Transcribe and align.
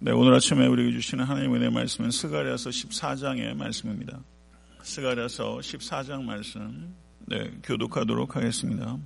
네, 0.00 0.12
오늘 0.12 0.32
아침에 0.32 0.64
우리에게 0.68 0.92
주시는 0.92 1.24
하나님 1.24 1.56
은혜의 1.56 1.72
말씀은 1.72 2.12
스가랴서 2.12 2.70
14장의 2.70 3.56
말씀입니다. 3.56 4.20
스가랴서 4.80 5.58
14장 5.58 6.22
말씀 6.22 6.94
네, 7.26 7.50
교독하도록 7.64 8.36
하겠습니다. 8.36 8.96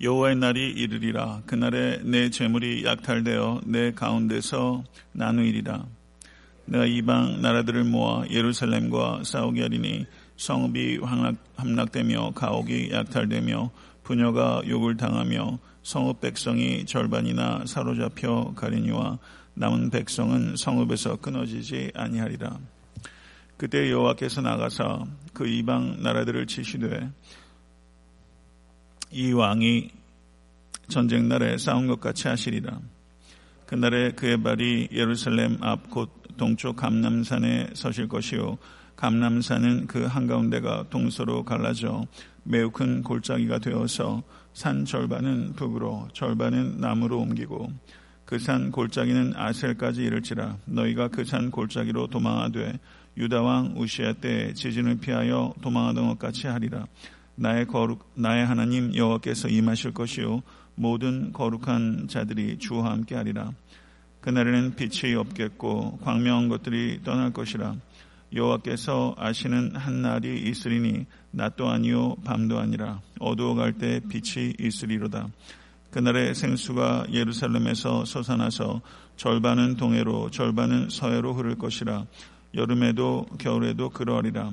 여호와의 0.00 0.34
날이 0.34 0.72
이르리라 0.72 1.42
그날에 1.46 2.00
내 2.02 2.30
재물이 2.30 2.84
약탈되어 2.84 3.60
내 3.64 3.92
가운데서 3.92 4.82
나누이리라 5.12 5.86
내가 6.64 6.84
이방 6.86 7.40
나라들을 7.40 7.84
모아 7.84 8.24
예루살렘과 8.28 9.22
싸우게 9.22 9.62
하리니 9.62 10.04
성읍이 10.36 10.98
함락되며 11.54 12.32
가옥이 12.34 12.90
약탈되며 12.90 13.70
부녀가 14.02 14.62
욕을 14.66 14.96
당하며 14.96 15.60
성읍 15.84 16.20
백성이 16.20 16.86
절반이나 16.86 17.66
사로잡혀 17.66 18.52
가리니와 18.56 19.20
남은 19.54 19.90
백성은 19.90 20.56
성읍에서 20.56 21.16
끊어지지 21.16 21.92
아니하리라. 21.94 22.58
그때 23.56 23.90
여호와께서 23.90 24.40
나가사 24.40 25.04
그 25.34 25.46
이방 25.46 26.02
나라들을 26.02 26.46
치시되 26.46 27.10
이 29.12 29.32
왕이 29.32 29.90
전쟁 30.88 31.28
날에 31.28 31.58
싸운 31.58 31.86
것 31.86 32.00
같이 32.00 32.28
하시리라. 32.28 32.80
그날에 33.66 34.12
그의 34.12 34.42
발이 34.42 34.88
예루살렘 34.92 35.62
앞 35.62 35.90
곧 35.90 36.20
동쪽 36.40 36.76
감남산에 36.76 37.68
서실 37.74 38.08
것이요 38.08 38.56
감남산은 38.96 39.86
그 39.86 40.06
한가운데가 40.06 40.86
동서로 40.88 41.44
갈라져 41.44 42.06
매우 42.44 42.70
큰 42.70 43.02
골짜기가 43.02 43.58
되어서 43.58 44.22
산 44.54 44.86
절반은 44.86 45.52
북으로 45.52 46.08
절반은 46.14 46.80
남으로 46.80 47.18
옮기고 47.18 47.70
그 48.30 48.38
산 48.38 48.70
골짜기는 48.70 49.32
아셀까지 49.34 50.04
이를지라 50.04 50.58
너희가 50.66 51.08
그 51.08 51.24
산 51.24 51.50
골짜기로 51.50 52.06
도망하되 52.06 52.78
유다 53.16 53.42
왕 53.42 53.74
우시아 53.76 54.12
때 54.12 54.54
지진을 54.54 55.00
피하여 55.00 55.52
도망하던 55.60 56.06
것 56.06 56.18
같이 56.20 56.46
하리라. 56.46 56.86
나의 57.34 57.66
거룩 57.66 58.08
나의 58.14 58.46
하나님 58.46 58.94
여호와께서 58.94 59.48
임하실 59.48 59.94
것이요 59.94 60.42
모든 60.76 61.32
거룩한 61.32 62.06
자들이 62.06 62.58
주와 62.58 62.92
함께 62.92 63.16
하리라. 63.16 63.50
그날에는 64.20 64.76
빛이 64.76 65.12
없겠고 65.16 65.98
광명한 66.04 66.48
것들이 66.48 67.00
떠날 67.02 67.32
것이라. 67.32 67.74
여호와께서 68.32 69.16
아시는 69.18 69.74
한 69.74 70.02
날이 70.02 70.40
있으리니 70.48 71.04
낮도 71.32 71.68
아니요 71.68 72.14
밤도 72.24 72.60
아니라 72.60 73.00
어두워갈 73.18 73.72
때 73.72 74.00
빛이 74.08 74.54
있으리로다 74.60 75.28
그날의 75.90 76.34
생수가 76.34 77.06
예루살렘에서 77.12 78.04
솟아나서 78.04 78.80
절반은 79.16 79.76
동해로 79.76 80.30
절반은 80.30 80.88
서해로 80.88 81.34
흐를 81.34 81.56
것이라. 81.56 82.06
여름에도 82.54 83.26
겨울에도 83.38 83.90
그러하리라. 83.90 84.52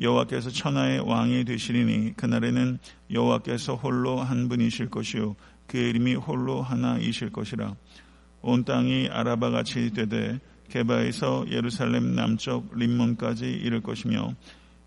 여호와께서 0.00 0.50
천하의 0.50 1.00
왕이 1.00 1.44
되시리니 1.44 2.16
그날에는 2.16 2.78
여호와께서 3.12 3.76
홀로 3.76 4.20
한 4.20 4.48
분이실 4.48 4.90
것이요. 4.90 5.36
그 5.66 5.78
이름이 5.78 6.14
홀로 6.14 6.62
하나이실 6.62 7.30
것이라. 7.30 7.74
온 8.42 8.64
땅이 8.64 9.08
아라바 9.10 9.50
같이 9.50 9.92
되되 9.92 10.40
개바에서 10.70 11.46
예루살렘 11.50 12.14
남쪽 12.14 12.76
림몬까지 12.76 13.50
이를 13.50 13.80
것이며 13.80 14.34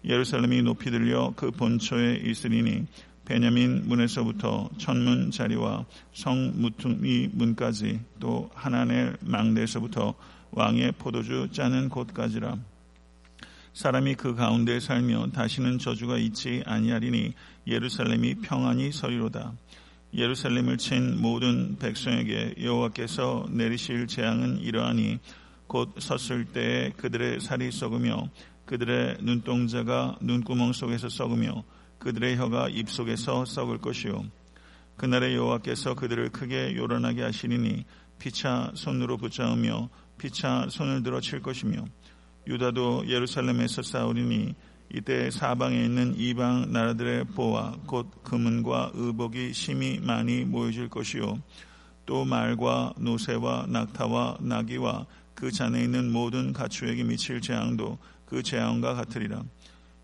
예루살렘이 0.04 0.62
높이 0.62 0.92
들려 0.92 1.34
그 1.36 1.52
본초에 1.52 2.22
있으리니 2.24 2.86
베냐민 3.28 3.90
문에서부터 3.90 4.70
천문 4.78 5.32
자리와 5.32 5.86
성 6.14 6.54
무퉁이 6.56 7.28
문까지 7.34 8.00
또 8.22 8.50
하나넬 8.56 9.18
망대에서부터 9.20 10.14
왕의 10.52 10.94
포도주 10.94 11.50
짜는 11.52 11.90
곳까지라. 11.90 12.58
사람이 13.74 14.16
그 14.16 14.34
가운데 14.34 14.80
살며 14.80 15.32
다시는 15.34 15.78
저주가 15.78 16.18
있지 16.18 16.64
아니하리니 16.66 17.34
예루살렘이 17.68 18.36
평안히 18.36 18.94
서리로다. 18.94 19.52
예루살렘을 20.14 20.78
친 20.78 21.22
모든 21.22 21.78
백성에게 21.80 22.56
여호와께서 22.64 23.48
내리실 23.52 24.08
재앙은 24.08 24.60
이러하니 24.62 25.20
곧 25.68 25.94
섰을 26.00 26.46
때에 26.46 26.92
그들의 26.92 27.42
살이 27.42 27.72
썩으며 27.74 28.30
그들의 28.66 29.18
눈동자가 29.20 30.18
눈구멍 30.22 30.72
속에서 30.72 31.10
썩으며 31.10 31.66
그들의 32.00 32.38
혀가 32.38 32.70
입속에서 32.70 33.46
썩을 33.46 33.80
것이요 33.80 34.26
그날에 34.98 35.36
여호와께서 35.36 35.94
그들을 35.94 36.30
크게 36.30 36.76
요란하게 36.76 37.24
하시리니 37.24 37.86
피차 38.20 38.72
손으로 38.76 39.18
붙잡으며 39.18 39.90
피차 40.18 40.68
손을 40.70 41.04
들어 41.04 41.22
칠 41.22 41.42
것이며 41.42 41.86
유다도 42.48 43.08
예루살렘에서 43.08 43.82
싸우리니 43.82 44.56
이때 44.94 45.30
사방에 45.30 45.84
있는 45.84 46.16
이방 46.18 46.72
나라들의 46.72 47.26
보와 47.36 47.78
곧 47.86 48.24
금은과 48.24 48.92
의복이 48.94 49.54
심히 49.54 50.00
많이 50.00 50.46
모여질 50.46 50.90
것이요 50.90 51.42
또 52.06 52.24
말과 52.24 52.94
노새와 52.98 53.66
낙타와 53.68 54.38
나귀와 54.40 55.06
그 55.36 55.52
잔에 55.52 55.84
있는 55.84 56.12
모든 56.12 56.54
가축에게 56.54 57.04
미칠 57.04 57.42
재앙도 57.42 58.00
그 58.26 58.42
재앙과 58.42 58.96
같으리라. 58.96 59.44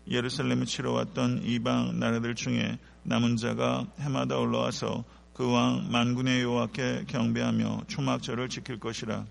예루살렘을 0.08 0.66
치러 0.66 0.92
왔던 0.92 1.42
이방 1.44 1.98
나라들 1.98 2.34
중에 2.34 2.78
남은 3.04 3.36
자가 3.36 3.86
해마다 4.00 4.38
올라와서 4.38 5.04
그 5.32 5.50
왕 5.50 5.88
만군의 5.90 6.42
여호와께 6.42 7.04
경배하며 7.08 7.82
초막절을 7.88 8.48
지킬 8.48 8.78
것이라. 8.78 9.24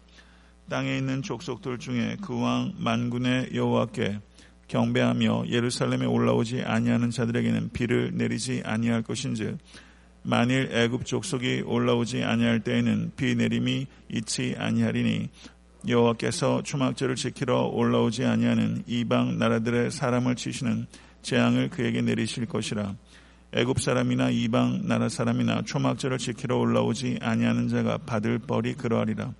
땅에 0.69 0.97
있는 0.97 1.22
족속들 1.22 1.79
중에 1.79 2.17
그 2.22 2.35
왕 2.35 2.73
만군의 2.78 3.51
여호와께 3.53 4.19
경배하며 4.67 5.45
예루살렘에 5.50 6.06
올라오지 6.06 6.63
아니하는 6.63 7.09
자들에게는 7.09 7.69
비를 7.73 8.12
내리지 8.16 8.63
아니할 8.66 9.01
것인즉 9.03 9.57
만일 10.23 10.69
애굽 10.72 11.06
족속이 11.06 11.63
올라오지 11.66 12.23
아니할 12.23 12.62
때에는 12.62 13.12
비 13.16 13.35
내림이 13.35 13.88
있지 14.09 14.56
아니하리니 14.57 15.29
여호와께서 15.88 16.63
추막절을 16.63 17.16
지키러 17.16 17.67
올라오지 17.73 18.25
아니하는 18.25 18.83
이방 18.88 19.38
나라들의 19.38 19.91
사람을 19.91 20.35
치시는 20.35 20.88
재앙을 21.21 21.69
그에게 21.69 22.01
내리실 22.01 22.45
것이라. 22.45 22.95
애굽 23.53 23.79
사람이나 23.79 24.29
이방 24.29 24.88
나라 24.88 25.09
사람이나 25.09 25.61
초막절을 25.63 26.17
지키러 26.17 26.57
올라오지 26.57 27.19
아니하는 27.21 27.67
자가 27.67 27.99
받을 27.99 28.39
벌이 28.39 28.73
그러하리라. 28.73 29.33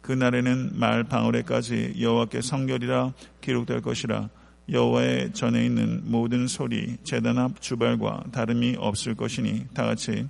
그 0.00 0.12
날에는 0.12 0.78
말 0.78 1.04
방울에까지 1.04 1.96
여호와께 2.00 2.40
성결이라 2.40 3.12
기록될 3.40 3.82
것이라. 3.82 4.30
여호와의 4.70 5.32
전에 5.34 5.66
있는 5.66 6.02
모든 6.04 6.46
소리, 6.46 6.96
제단 7.02 7.38
앞 7.38 7.60
주발과 7.60 8.24
다름이 8.32 8.76
없을 8.78 9.14
것이니 9.14 9.66
다 9.74 9.84
같이 9.84 10.26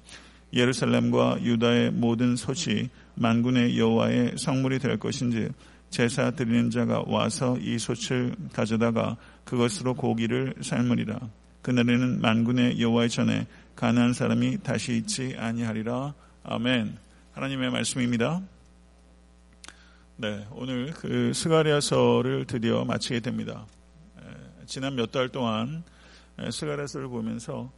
예루살렘과 0.52 1.38
유다의 1.42 1.92
모든 1.92 2.36
소치 2.36 2.88
만군의 3.20 3.78
여호와의 3.78 4.38
성물이 4.38 4.78
될 4.78 4.98
것인지 4.98 5.50
제사 5.90 6.30
드리는 6.30 6.70
자가 6.70 7.04
와서 7.06 7.58
이 7.60 7.78
솥을 7.78 8.34
가져다가 8.52 9.16
그것으로 9.44 9.94
고기를 9.94 10.54
삶으리라. 10.62 11.20
그날에는 11.62 12.20
만군의 12.22 12.80
여호와의 12.80 13.10
전에 13.10 13.46
가난한 13.76 14.14
사람이 14.14 14.62
다시 14.62 14.96
있지 14.96 15.36
아니하리라. 15.38 16.14
아멘. 16.44 16.96
하나님의 17.32 17.70
말씀입니다. 17.70 18.40
네, 20.16 20.46
오늘 20.52 20.92
그 20.92 21.32
스가랴서를 21.34 22.46
드디어 22.46 22.84
마치게 22.84 23.20
됩니다. 23.20 23.66
지난 24.66 24.94
몇 24.94 25.10
달 25.10 25.28
동안 25.28 25.82
스가랴서를 26.50 27.08
보면서 27.08 27.70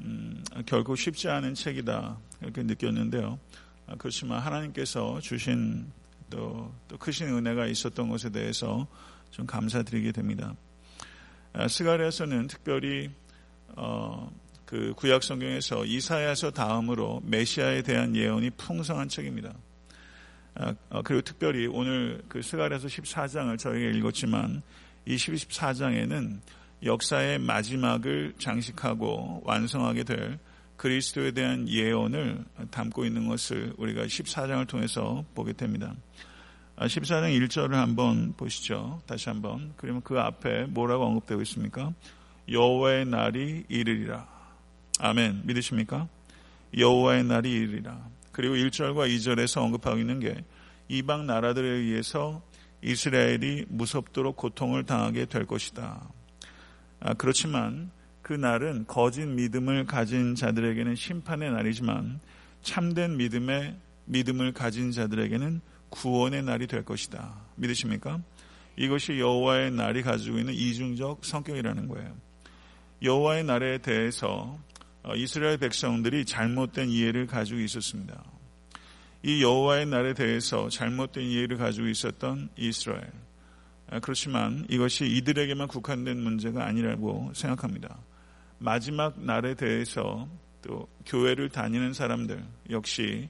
음, 0.00 0.42
결국 0.66 0.96
쉽지 0.96 1.28
않은 1.28 1.54
책이다 1.54 2.16
이렇게 2.40 2.62
느꼈는데요. 2.64 3.38
아, 3.86 3.94
그렇지만 3.96 4.40
하나님께서 4.40 5.20
주신 5.20 5.90
또, 6.30 6.72
또 6.88 6.96
크신 6.96 7.28
은혜가 7.28 7.66
있었던 7.66 8.08
것에 8.08 8.30
대해서 8.30 8.86
좀 9.30 9.46
감사드리게 9.46 10.12
됩니다. 10.12 10.54
아, 11.52 11.68
스가랴서는 11.68 12.46
특별히 12.46 13.10
어, 13.76 14.30
그 14.64 14.94
구약 14.96 15.22
성경에서 15.22 15.84
이사야서 15.84 16.52
다음으로 16.52 17.20
메시아에 17.24 17.82
대한 17.82 18.16
예언이 18.16 18.50
풍성한 18.50 19.08
책입니다. 19.08 19.52
아, 20.54 20.74
어, 20.90 21.02
그리고 21.02 21.22
특별히 21.22 21.66
오늘 21.66 22.22
그 22.28 22.40
스가랴서 22.40 22.88
14장을 22.88 23.58
저희가 23.58 23.98
읽었지만 23.98 24.62
이 25.06 25.16
14장에는 25.16 26.40
역사의 26.84 27.38
마지막을 27.38 28.34
장식하고 28.38 29.42
완성하게 29.44 30.04
될 30.04 30.38
그리스도에 30.82 31.30
대한 31.30 31.68
예언을 31.68 32.44
담고 32.72 33.04
있는 33.04 33.28
것을 33.28 33.72
우리가 33.78 34.02
14장을 34.06 34.66
통해서 34.66 35.24
보게 35.32 35.52
됩니다. 35.52 35.94
14장 36.76 37.22
아, 37.22 37.28
1절을 37.28 37.74
한번 37.74 38.34
보시죠. 38.36 39.00
다시 39.06 39.28
한번. 39.28 39.74
그러면 39.76 40.02
그 40.02 40.18
앞에 40.18 40.64
뭐라고 40.64 41.04
언급되고 41.04 41.40
있습니까? 41.42 41.92
여호와의 42.50 43.06
날이 43.06 43.64
이르리라. 43.68 44.26
아멘. 44.98 45.42
믿으십니까? 45.44 46.08
여호와의 46.76 47.26
날이 47.26 47.52
이르리라. 47.52 48.04
그리고 48.32 48.56
1절과 48.56 49.08
2절에서 49.08 49.62
언급하고 49.62 49.98
있는 49.98 50.18
게 50.18 50.44
이방 50.88 51.28
나라들에 51.28 51.64
의해서 51.64 52.42
이스라엘이 52.82 53.66
무섭도록 53.68 54.36
고통을 54.36 54.82
당하게 54.82 55.26
될 55.26 55.46
것이다. 55.46 56.08
아, 56.98 57.14
그렇지만 57.14 57.92
그 58.22 58.32
날은 58.32 58.86
거짓 58.86 59.26
믿음을 59.26 59.84
가진 59.84 60.34
자들에게는 60.34 60.94
심판의 60.94 61.50
날이지만 61.50 62.20
참된 62.62 63.16
믿음의 63.16 63.76
믿음을 64.04 64.52
가진 64.52 64.92
자들에게는 64.92 65.60
구원의 65.90 66.44
날이 66.44 66.66
될 66.66 66.84
것이다. 66.84 67.34
믿으십니까? 67.56 68.20
이것이 68.76 69.18
여호와의 69.18 69.72
날이 69.72 70.02
가지고 70.02 70.38
있는 70.38 70.54
이중적 70.54 71.24
성격이라는 71.24 71.88
거예요. 71.88 72.16
여호와의 73.02 73.44
날에 73.44 73.78
대해서 73.78 74.58
어, 75.02 75.14
이스라엘 75.16 75.58
백성들이 75.58 76.24
잘못된 76.24 76.88
이해를 76.88 77.26
가지고 77.26 77.60
있었습니다. 77.60 78.22
이 79.24 79.42
여호와의 79.42 79.86
날에 79.86 80.14
대해서 80.14 80.68
잘못된 80.68 81.24
이해를 81.24 81.56
가지고 81.56 81.88
있었던 81.88 82.50
이스라엘. 82.56 83.10
아, 83.90 83.98
그렇지만 83.98 84.64
이것이 84.70 85.06
이들에게만 85.06 85.68
국한된 85.68 86.18
문제가 86.18 86.64
아니라고 86.64 87.32
생각합니다. 87.34 87.98
마지막 88.62 89.20
날에 89.20 89.54
대해서 89.54 90.28
또 90.62 90.88
교회를 91.06 91.48
다니는 91.48 91.92
사람들 91.92 92.44
역시 92.70 93.28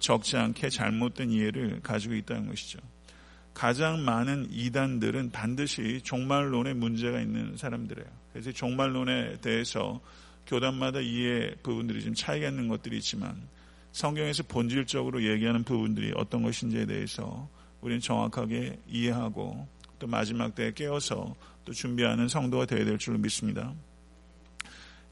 적지 0.00 0.38
않게 0.38 0.70
잘못된 0.70 1.30
이해를 1.30 1.80
가지고 1.82 2.14
있다는 2.14 2.48
것이죠. 2.48 2.78
가장 3.52 4.02
많은 4.02 4.48
이단들은 4.50 5.30
반드시 5.30 6.00
종말론에 6.02 6.72
문제가 6.72 7.20
있는 7.20 7.54
사람들이에요. 7.58 8.08
그래서 8.32 8.50
종말론에 8.50 9.42
대해서 9.42 10.00
교단마다 10.46 11.00
이해 11.00 11.54
부분들이 11.62 12.02
좀 12.02 12.14
차이가 12.14 12.48
있는 12.48 12.68
것들이 12.68 12.96
있지만 12.96 13.36
성경에서 13.92 14.44
본질적으로 14.44 15.22
얘기하는 15.22 15.64
부분들이 15.64 16.12
어떤 16.16 16.42
것인지에 16.42 16.86
대해서 16.86 17.46
우리는 17.82 18.00
정확하게 18.00 18.78
이해하고 18.88 19.68
또 19.98 20.06
마지막 20.06 20.54
때에 20.54 20.72
깨어서 20.72 21.36
또 21.66 21.72
준비하는 21.72 22.26
성도가 22.26 22.64
되어야 22.64 22.86
될 22.86 22.96
줄로 22.96 23.18
믿습니다. 23.18 23.74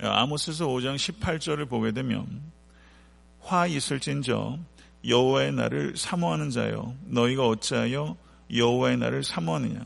아모스서 0.03 0.67
5장 0.67 0.97
18절을 0.97 1.69
보게 1.69 1.93
되면 1.93 2.43
화 3.41 3.67
있을진저 3.67 4.59
여호와의 5.07 5.53
날을 5.53 5.97
사모하는 5.97 6.51
자여 6.51 6.95
너희가 7.07 7.47
어찌하여 7.47 8.17
여호와의 8.55 8.99
날을 8.99 9.25
사모하느냐 9.25 9.85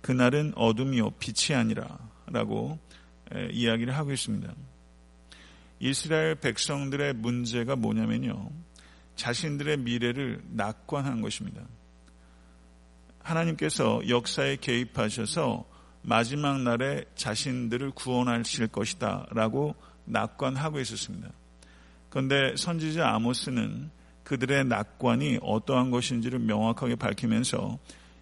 그 0.00 0.12
날은 0.12 0.52
어둠이요 0.56 1.10
빛이 1.12 1.56
아니라라고 1.56 2.78
이야기를 3.50 3.96
하고 3.96 4.12
있습니다. 4.12 4.52
이스라엘 5.80 6.36
백성들의 6.36 7.14
문제가 7.14 7.76
뭐냐면요. 7.76 8.50
자신들의 9.16 9.78
미래를 9.78 10.42
낙관한 10.52 11.22
것입니다. 11.22 11.62
하나님께서 13.18 14.00
역사에 14.08 14.56
개입하셔서 14.56 15.64
마지막 16.08 16.60
날에 16.60 17.04
자신들을 17.16 17.90
구원하실 17.90 18.68
것이다 18.68 19.26
라고 19.32 19.74
낙관하고 20.04 20.78
있었습니다. 20.78 21.28
그런데 22.10 22.54
선지자 22.56 23.08
아모스는 23.08 23.90
그들의 24.22 24.66
낙관이 24.66 25.40
어떠한 25.42 25.90
것인지를 25.90 26.38
명확하게 26.38 26.94
밝히면서 26.94 27.80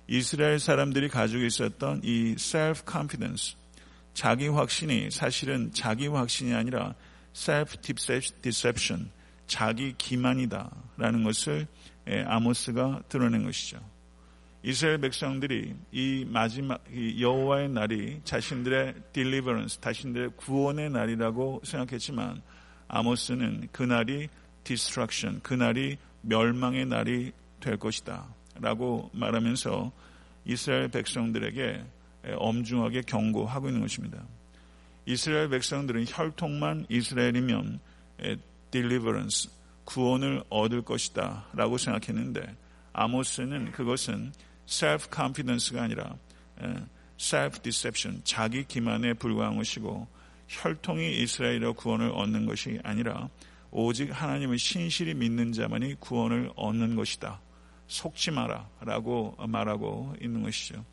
이스라엘 0.08 0.58
사람들이 0.58 1.10
가지고 1.10 1.44
있었던 1.44 2.00
이 2.02 2.36
self-confidence, 2.36 3.56
자기 4.14 4.48
확신이 4.48 5.10
사실은 5.10 5.70
자기 5.74 6.06
확신이 6.06 6.54
아니라 6.54 6.94
self-deception, 7.34 9.08
자기 9.46 9.94
기만이다라는 9.98 11.22
것을 11.22 11.66
아모스가 12.06 13.02
드러낸 13.10 13.44
것이죠. 13.44 13.78
이스라엘 14.66 14.96
백성들이 14.96 15.74
이 15.92 16.24
마지막 16.26 16.82
여호와의 17.20 17.68
날이 17.68 18.22
자신들의 18.24 18.94
deliverance, 19.12 19.78
자신들의 19.78 20.30
구원의 20.36 20.88
날이라고 20.88 21.60
생각했지만 21.62 22.40
아모스는 22.88 23.68
그 23.72 23.82
날이 23.82 24.28
destruction, 24.64 25.40
그 25.42 25.52
날이 25.52 25.98
멸망의 26.22 26.86
날이 26.86 27.32
될 27.60 27.76
것이다. 27.76 28.26
라고 28.58 29.10
말하면서 29.12 29.92
이스라엘 30.46 30.88
백성들에게 30.88 31.84
엄중하게 32.36 33.02
경고하고 33.02 33.68
있는 33.68 33.82
것입니다. 33.82 34.24
이스라엘 35.04 35.50
백성들은 35.50 36.06
혈통만 36.08 36.86
이스라엘이면 36.88 37.80
deliverance, 38.70 39.50
구원을 39.84 40.42
얻을 40.48 40.80
것이다 40.80 41.48
라고 41.52 41.76
생각했는데 41.76 42.56
아모스는 42.94 43.72
그것은 43.72 44.32
self-confidence가 44.66 45.82
아니라 45.82 46.16
self-deception, 47.18 48.20
자기 48.24 48.64
기만에 48.64 49.14
불과한 49.14 49.56
것이고 49.56 50.06
혈통이 50.48 51.22
이스라엘의 51.22 51.74
구원을 51.74 52.10
얻는 52.10 52.46
것이 52.46 52.78
아니라 52.82 53.28
오직 53.70 54.10
하나님을 54.10 54.58
신실히 54.58 55.14
믿는 55.14 55.52
자만이 55.52 55.94
구원을 56.00 56.50
얻는 56.54 56.96
것이다. 56.96 57.40
속지 57.86 58.30
마라 58.30 58.68
라고 58.80 59.36
말하고 59.38 60.14
있는 60.20 60.42
것이죠. 60.42 60.84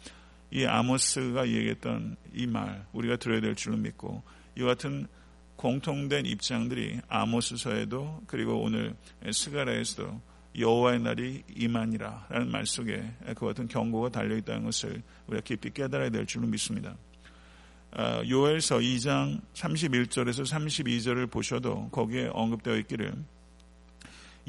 이 0.51 0.65
아모스가 0.65 1.47
얘기했던 1.47 2.17
이 2.33 2.45
말 2.47 2.85
우리가 2.91 3.15
들어야 3.17 3.39
될 3.39 3.55
줄로 3.55 3.77
믿고 3.77 4.21
이 4.57 4.63
같은 4.63 5.07
공통된 5.55 6.25
입장들이 6.25 6.99
아모스서에도 7.07 8.23
그리고 8.25 8.61
오늘 8.61 8.95
스가라에서도 9.31 10.21
여호와의 10.57 10.99
날이 10.99 11.43
이만이라라는 11.55 12.51
말 12.51 12.65
속에 12.65 13.03
그 13.35 13.45
같은 13.45 13.67
경고가 13.67 14.09
달려 14.09 14.35
있다는 14.37 14.63
것을 14.65 15.01
우리가 15.27 15.43
깊이 15.43 15.71
깨달아야 15.71 16.09
될 16.09 16.25
줄로 16.25 16.47
믿습니다. 16.47 16.95
아, 17.93 18.23
요엘서 18.27 18.79
2장 18.79 19.41
31절에서 19.53 20.43
32절을 20.43 21.29
보셔도 21.29 21.89
거기에 21.89 22.29
언급되어 22.33 22.77
있기를 22.77 23.13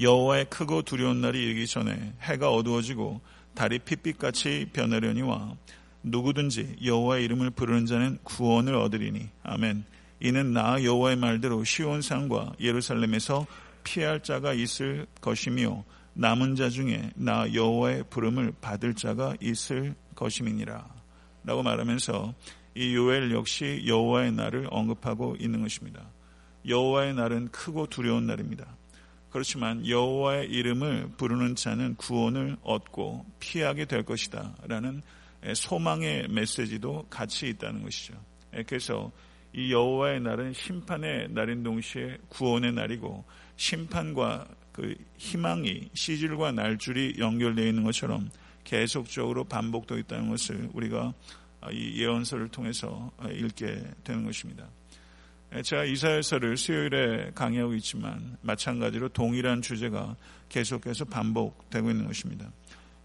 여호와의 0.01 0.47
크고 0.47 0.83
두려운 0.83 1.21
날이 1.21 1.43
이르기 1.43 1.67
전에 1.67 2.15
해가 2.21 2.51
어두워지고 2.51 3.21
달이 3.55 3.81
핏빛같이 3.81 4.71
변하려니와 4.73 5.57
누구든지 6.03 6.77
여호와의 6.85 7.25
이름을 7.25 7.51
부르는 7.51 7.87
자는 7.87 8.19
구원을 8.23 8.75
얻으리니 8.75 9.29
아멘. 9.43 9.85
이는 10.21 10.53
나 10.53 10.83
여호와의 10.83 11.17
말대로 11.17 11.65
시온 11.65 12.01
산과 12.01 12.55
예루살렘에서 12.61 13.47
피할 13.85 14.23
자가 14.23 14.53
있을 14.53 15.07
것이며 15.21 15.85
남은 16.15 16.57
자 16.57 16.69
중에 16.69 17.11
나 17.15 17.53
여호와의 17.53 18.05
부름을 18.11 18.53
받을 18.61 18.95
자가 18.95 19.35
있을 19.41 19.95
것임이니라. 20.15 20.87
라고 21.45 21.63
말하면서 21.63 22.35
이 22.75 22.95
요엘 22.95 23.33
역시 23.33 23.85
여호와의 23.87 24.33
날을 24.33 24.69
언급하고 24.71 25.37
있는 25.39 25.63
것입니다. 25.63 26.03
여호와의 26.67 27.15
날은 27.15 27.49
크고 27.49 27.87
두려운 27.89 28.27
날입니다. 28.27 28.67
그렇지만 29.31 29.87
여호와의 29.87 30.51
이름을 30.51 31.13
부르는 31.17 31.55
자는 31.57 31.95
구원을 31.97 32.59
얻고 32.63 33.25
피하게 33.41 33.87
될 33.87 34.05
것이다 34.05 34.55
라는 34.69 35.03
소망의 35.55 36.29
메시지도 36.29 37.07
같이 37.09 37.49
있다는 37.49 37.83
것이죠. 37.83 38.15
그래서 38.67 39.11
이 39.55 39.73
여호와의 39.73 40.21
날은 40.21 40.53
심판의 40.53 41.29
날인 41.31 41.63
동시에 41.63 42.19
구원의 42.29 42.73
날이고 42.73 43.25
심판과 43.63 44.49
그 44.73 44.93
희망이 45.19 45.89
시질과 45.95 46.51
날줄이 46.51 47.15
연결되어 47.19 47.65
있는 47.65 47.85
것처럼 47.85 48.29
계속적으로 48.65 49.45
반복되어 49.45 49.99
있다는 49.99 50.31
것을 50.31 50.69
우리가 50.73 51.15
이 51.71 52.03
예언서를 52.03 52.49
통해서 52.49 53.13
읽게 53.31 53.85
되는 54.03 54.25
것입니다. 54.25 54.67
제가 55.63 55.85
이사야서를 55.85 56.57
수요일에 56.57 57.31
강의하고 57.37 57.75
있지만 57.75 58.37
마찬가지로 58.41 59.11
동일한 59.11 59.63
주제가 59.63 60.17
계속해서 60.49 61.05
반복되고 61.05 61.89
있는 61.89 62.09
것입니다. 62.09 62.51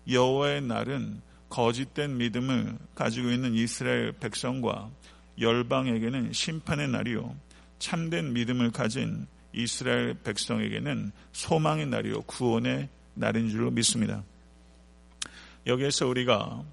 여호와의 0.10 0.64
날은 0.64 1.22
거짓된 1.50 2.18
믿음을 2.18 2.76
가지고 2.96 3.30
있는 3.30 3.54
이스라엘 3.54 4.12
백성과 4.14 4.90
열방에게는 5.40 6.34
심판의 6.34 6.88
날이요 6.88 7.36
참된 7.78 8.34
믿음을 8.34 8.72
가진 8.72 9.28
이스라엘 9.58 10.14
백성에게는 10.24 11.12
소망의 11.32 11.88
날이요 11.88 12.22
구원의 12.24 12.90
날인 13.16 13.50
줄로 13.50 13.72
믿습니다. 13.72 14.24
여기에서 15.66 16.08
우리가 16.08 16.64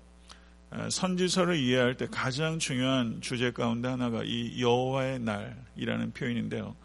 선지서를 0.90 1.56
이해할 1.56 1.96
때 1.96 2.06
가장 2.10 2.58
중요한 2.58 3.20
주제 3.20 3.50
가운데 3.52 3.88
하나가 3.88 4.22
이 4.24 4.60
여호와의 4.60 5.20
날이라는 5.20 6.12
표현인데요. 6.12 6.76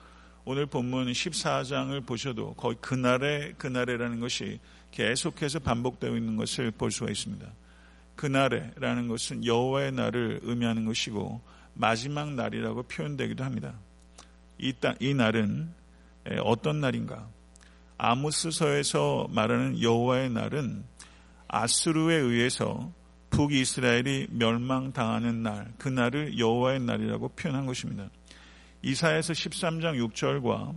오늘 0.46 0.66
본문 0.66 1.12
14장을 1.12 2.06
보셔도 2.06 2.54
거의 2.54 2.78
그날의 2.82 3.56
그날에라는 3.58 4.20
것이 4.20 4.60
계속해서 4.92 5.60
반복되고 5.60 6.16
있는 6.16 6.38
것을 6.38 6.72
볼 6.72 6.92
수가 6.92 7.12
있습니다. 7.12 7.46
그날에라는 8.16 9.08
것은 9.08 9.46
여호와의 9.46 9.92
날을 9.92 10.40
의미하는 10.44 10.86
것이고 10.86 11.42
마지막 11.74 12.34
날이라고 12.34 12.84
표현되기도 12.84 13.44
합니다. 13.44 13.74
이, 14.58 14.74
이 15.00 15.14
날은 15.14 15.79
어떤 16.44 16.80
날인가? 16.80 17.28
아모스서에서 17.98 19.28
말하는 19.32 19.82
여호와의 19.82 20.30
날은 20.30 20.84
아수르에 21.48 22.16
의해서 22.16 22.94
북이스라엘이 23.32 24.28
멸망당하는 24.32 25.44
날, 25.44 25.74
그 25.78 25.90
날을 25.90 26.38
여호와의 26.40 26.80
날이라고 26.82 27.30
표현한 27.30 27.66
것입니다. 27.66 28.10
이사에서 28.82 29.34
13장 29.34 30.12
6절과 30.12 30.74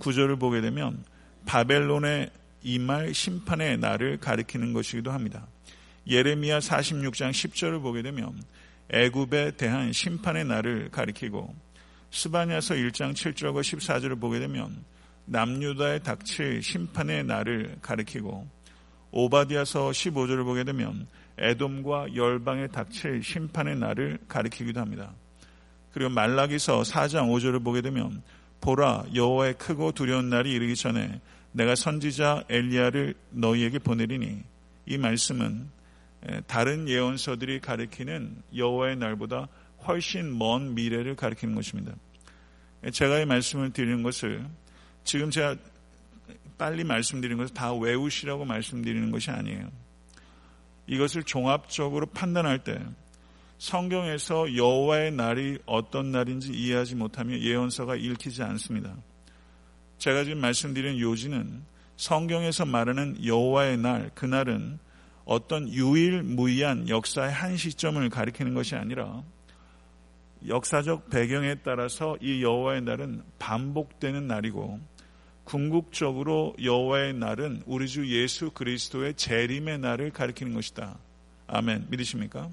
9절을 0.00 0.38
보게 0.38 0.60
되면 0.60 1.04
바벨론의 1.46 2.30
이말 2.62 3.14
심판의 3.14 3.78
날을 3.78 4.18
가리키는 4.18 4.72
것이기도 4.72 5.12
합니다. 5.12 5.46
예레미야 6.08 6.58
46장 6.58 7.30
10절을 7.30 7.82
보게 7.82 8.02
되면 8.02 8.40
애굽에 8.90 9.52
대한 9.52 9.92
심판의 9.92 10.44
날을 10.44 10.90
가리키고 10.90 11.54
스바냐서 12.16 12.76
1장 12.76 13.12
7절과 13.12 13.60
14절을 13.60 14.18
보게 14.18 14.38
되면 14.38 14.74
남유다에 15.26 15.98
닥칠 15.98 16.62
심판의 16.62 17.24
날을 17.24 17.76
가리키고 17.82 18.48
오바디아서 19.10 19.90
15절을 19.90 20.44
보게 20.44 20.64
되면 20.64 21.06
에돔과 21.36 22.14
열방에 22.14 22.68
닥칠 22.68 23.22
심판의 23.22 23.76
날을 23.76 24.18
가리키기도 24.28 24.80
합니다. 24.80 25.12
그리고 25.92 26.08
말라기서 26.08 26.82
4장 26.82 27.28
5절을 27.28 27.62
보게 27.62 27.82
되면 27.82 28.22
보라 28.62 29.04
여호와의 29.14 29.58
크고 29.58 29.92
두려운 29.92 30.30
날이 30.30 30.52
이르기 30.52 30.74
전에 30.74 31.20
내가 31.52 31.74
선지자 31.74 32.44
엘리야를 32.48 33.14
너희에게 33.28 33.78
보내리니 33.78 34.42
이 34.86 34.96
말씀은 34.96 35.68
다른 36.46 36.88
예언서들이 36.88 37.60
가리키는 37.60 38.42
여호와의 38.56 38.96
날보다 38.96 39.48
훨씬 39.86 40.36
먼 40.36 40.74
미래를 40.74 41.14
가리키는 41.14 41.54
것입니다. 41.54 41.92
제가 42.92 43.20
이 43.20 43.26
말씀을 43.26 43.72
드리는 43.72 44.02
것을 44.02 44.46
지금 45.04 45.30
제가 45.30 45.56
빨리 46.58 46.84
말씀드리는 46.84 47.36
것을 47.36 47.54
다 47.54 47.72
외우시라고 47.74 48.44
말씀드리는 48.44 49.10
것이 49.10 49.30
아니에요. 49.30 49.70
이것을 50.86 51.24
종합적으로 51.24 52.06
판단할 52.06 52.62
때 52.64 52.78
성경에서 53.58 54.54
여호와의 54.54 55.12
날이 55.12 55.58
어떤 55.66 56.12
날인지 56.12 56.52
이해하지 56.52 56.94
못하면 56.94 57.40
예언서가 57.40 57.96
읽히지 57.96 58.42
않습니다. 58.42 58.94
제가 59.98 60.24
지금 60.24 60.40
말씀드린 60.40 61.00
요지는 61.00 61.62
성경에서 61.96 62.66
말하는 62.66 63.24
여호와의 63.24 63.78
날, 63.78 64.10
그날은 64.14 64.78
어떤 65.24 65.68
유일무이한 65.68 66.88
역사의 66.88 67.32
한 67.32 67.56
시점을 67.56 68.08
가리키는 68.10 68.54
것이 68.54 68.76
아니라 68.76 69.24
역사적 70.48 71.10
배경에 71.10 71.56
따라서 71.56 72.16
이 72.20 72.42
여호와의 72.42 72.82
날은 72.82 73.22
반복되는 73.38 74.26
날이고 74.26 74.80
궁극적으로 75.44 76.54
여호와의 76.62 77.14
날은 77.14 77.62
우리 77.66 77.88
주 77.88 78.08
예수 78.08 78.50
그리스도의 78.50 79.14
재림의 79.14 79.78
날을 79.78 80.10
가리키는 80.10 80.54
것이다. 80.54 80.98
아멘. 81.46 81.86
믿으십니까? 81.90 82.50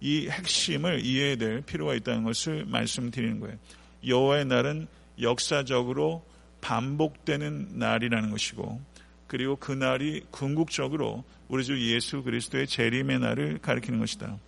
이 0.00 0.28
핵심을 0.28 1.04
이해해야 1.04 1.36
될 1.36 1.60
필요가 1.62 1.94
있다는 1.94 2.24
것을 2.24 2.64
말씀드리는 2.66 3.40
거예요. 3.40 3.56
여호와의 4.06 4.46
날은 4.46 4.86
역사적으로 5.20 6.24
반복되는 6.60 7.78
날이라는 7.78 8.30
것이고 8.30 8.80
그리고 9.26 9.56
그 9.56 9.72
날이 9.72 10.22
궁극적으로 10.30 11.24
우리 11.48 11.64
주 11.64 11.78
예수 11.92 12.22
그리스도의 12.22 12.66
재림의 12.66 13.18
날을 13.18 13.58
가리키는 13.58 13.98
것이다. 13.98 14.38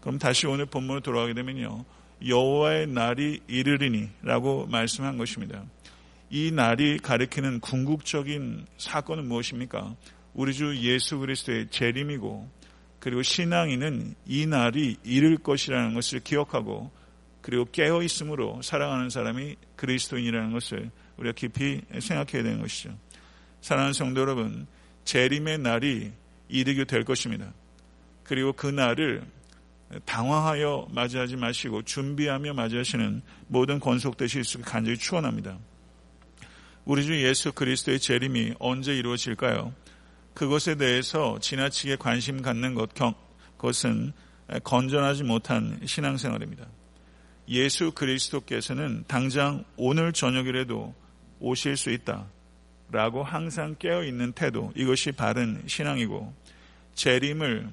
그럼 0.00 0.18
다시 0.18 0.46
오늘 0.46 0.66
본문으로 0.66 1.00
돌아가게 1.00 1.34
되면요. 1.34 1.84
여호와의 2.26 2.88
날이 2.88 3.40
이르리니라고 3.46 4.66
말씀한 4.66 5.18
것입니다. 5.18 5.64
이 6.28 6.52
날이 6.52 6.98
가리키는 6.98 7.60
궁극적인 7.60 8.66
사건은 8.78 9.26
무엇입니까? 9.26 9.96
우리 10.34 10.54
주 10.54 10.76
예수 10.76 11.18
그리스도의 11.18 11.68
재림이고 11.70 12.48
그리고 13.00 13.22
신앙인은 13.22 14.14
이 14.26 14.46
날이 14.46 14.96
이를 15.02 15.38
것이라는 15.38 15.94
것을 15.94 16.20
기억하고 16.20 16.90
그리고 17.40 17.64
깨어 17.72 18.02
있으므로 18.02 18.60
살아가는 18.62 19.08
사람이 19.08 19.56
그리스도인이라는 19.76 20.52
것을 20.52 20.90
우리가 21.16 21.34
깊이 21.34 21.80
생각해야 21.98 22.42
되는 22.42 22.60
것이죠. 22.60 22.96
사랑하는 23.62 23.92
성도 23.92 24.20
여러분, 24.20 24.66
재림의 25.04 25.58
날이 25.58 26.12
이르게 26.48 26.84
될 26.84 27.04
것입니다. 27.04 27.52
그리고 28.22 28.52
그 28.52 28.66
날을 28.66 29.22
당황하여 30.04 30.88
맞이하지 30.90 31.36
마시고 31.36 31.82
준비하며 31.82 32.54
맞이하시는 32.54 33.22
모든 33.48 33.80
권속되실 33.80 34.44
수 34.44 34.60
간절히 34.60 34.96
축원합니다. 34.96 35.58
우리 36.84 37.04
주 37.04 37.22
예수 37.22 37.52
그리스도의 37.52 37.98
재림이 37.98 38.54
언제 38.58 38.96
이루어질까요? 38.96 39.74
그것에 40.34 40.76
대해서 40.76 41.38
지나치게 41.40 41.96
관심 41.96 42.40
갖는 42.40 42.74
것, 42.74 42.90
그것은 43.56 44.12
건전하지 44.64 45.24
못한 45.24 45.80
신앙생활입니다. 45.84 46.66
예수 47.48 47.92
그리스도께서는 47.92 49.04
당장 49.06 49.64
오늘 49.76 50.12
저녁이라도 50.12 50.94
오실 51.40 51.76
수 51.76 51.90
있다. 51.90 52.26
라고 52.92 53.22
항상 53.22 53.76
깨어 53.78 54.04
있는 54.04 54.32
태도, 54.32 54.72
이것이 54.74 55.12
바른 55.12 55.62
신앙이고, 55.66 56.34
재림을 56.94 57.68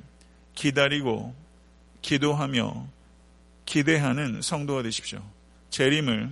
기다리고, 0.53 1.33
기도하며, 2.01 2.87
기대하는 3.65 4.41
성도가 4.41 4.83
되십시오. 4.83 5.21
재림을 5.69 6.31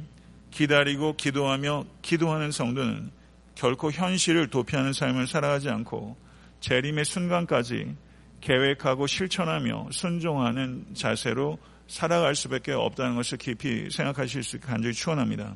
기다리고, 0.52 1.16
기도하며, 1.16 1.86
기도하는 2.02 2.52
성도는 2.52 3.12
결코 3.56 3.92
현실을 3.92 4.50
도피하는 4.50 4.94
삶을 4.94 5.28
살아가지 5.28 5.70
않고 5.70 6.18
재림의 6.60 7.06
순간까지 7.06 7.96
계획하고 8.42 9.08
실천하며 9.08 9.90
순종하는 9.92 10.86
자세로 10.94 11.58
살아갈 11.88 12.36
수밖에 12.36 12.74
없다는 12.74 13.16
것을 13.16 13.38
깊이 13.38 13.90
생각하실 13.90 14.44
수 14.44 14.58
있게 14.58 14.68
간절히 14.68 14.94
추원합니다. 14.94 15.56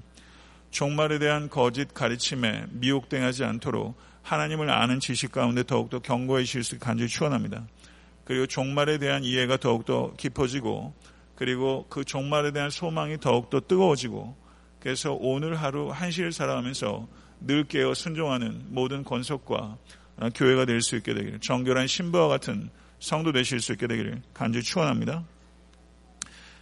종말에 0.72 1.20
대한 1.20 1.50
거짓 1.50 1.94
가르침에 1.94 2.66
미혹당하지 2.72 3.44
않도록 3.44 3.98
하나님을 4.22 4.70
아는 4.70 5.00
지식 5.00 5.32
가운데 5.32 5.64
더욱더 5.64 6.00
경고해주실 6.00 6.64
수 6.64 6.76
있게 6.76 6.86
간절히 6.86 7.10
추원합니다. 7.10 7.66
그리고 8.30 8.46
종말에 8.46 9.00
대한 9.00 9.24
이해가 9.24 9.58
더욱더 9.58 10.14
깊어지고 10.16 10.94
그리고 11.34 11.88
그 11.90 12.04
종말에 12.04 12.52
대한 12.52 12.70
소망이 12.70 13.18
더욱더 13.20 13.60
뜨거워지고 13.60 14.38
그래서 14.80 15.18
오늘 15.20 15.56
하루 15.56 15.90
한시를 15.90 16.32
살아가면서 16.32 17.08
늘 17.42 17.64
깨어 17.64 17.96
순종하는 17.96 18.66
모든 18.68 19.04
권속과 19.04 19.78
교회가 20.36 20.66
될 20.66 20.84
수 20.84 20.96
있게 20.98 21.16
되기를 21.16 21.40
정결한 21.40 21.88
신부와 21.88 22.28
같은 22.28 22.70
성도 23.00 23.32
되실 23.32 23.62
수 23.62 23.72
있게 23.72 23.88
되기를 23.88 24.22
간절히 24.32 24.64
축원합니다. 24.64 25.24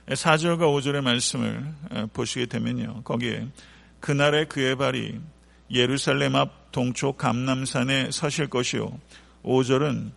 4절과 0.08 0.60
5절의 0.60 1.02
말씀을 1.02 1.66
보시게 2.14 2.46
되면요. 2.46 3.02
거기에 3.04 3.46
그날에 4.00 4.46
그의 4.46 4.78
발이 4.78 5.20
예루살렘 5.70 6.38
앞 6.38 6.72
동쪽 6.72 7.18
감남산에 7.18 8.12
서실 8.12 8.48
것이요. 8.48 8.98
5절은 9.44 10.12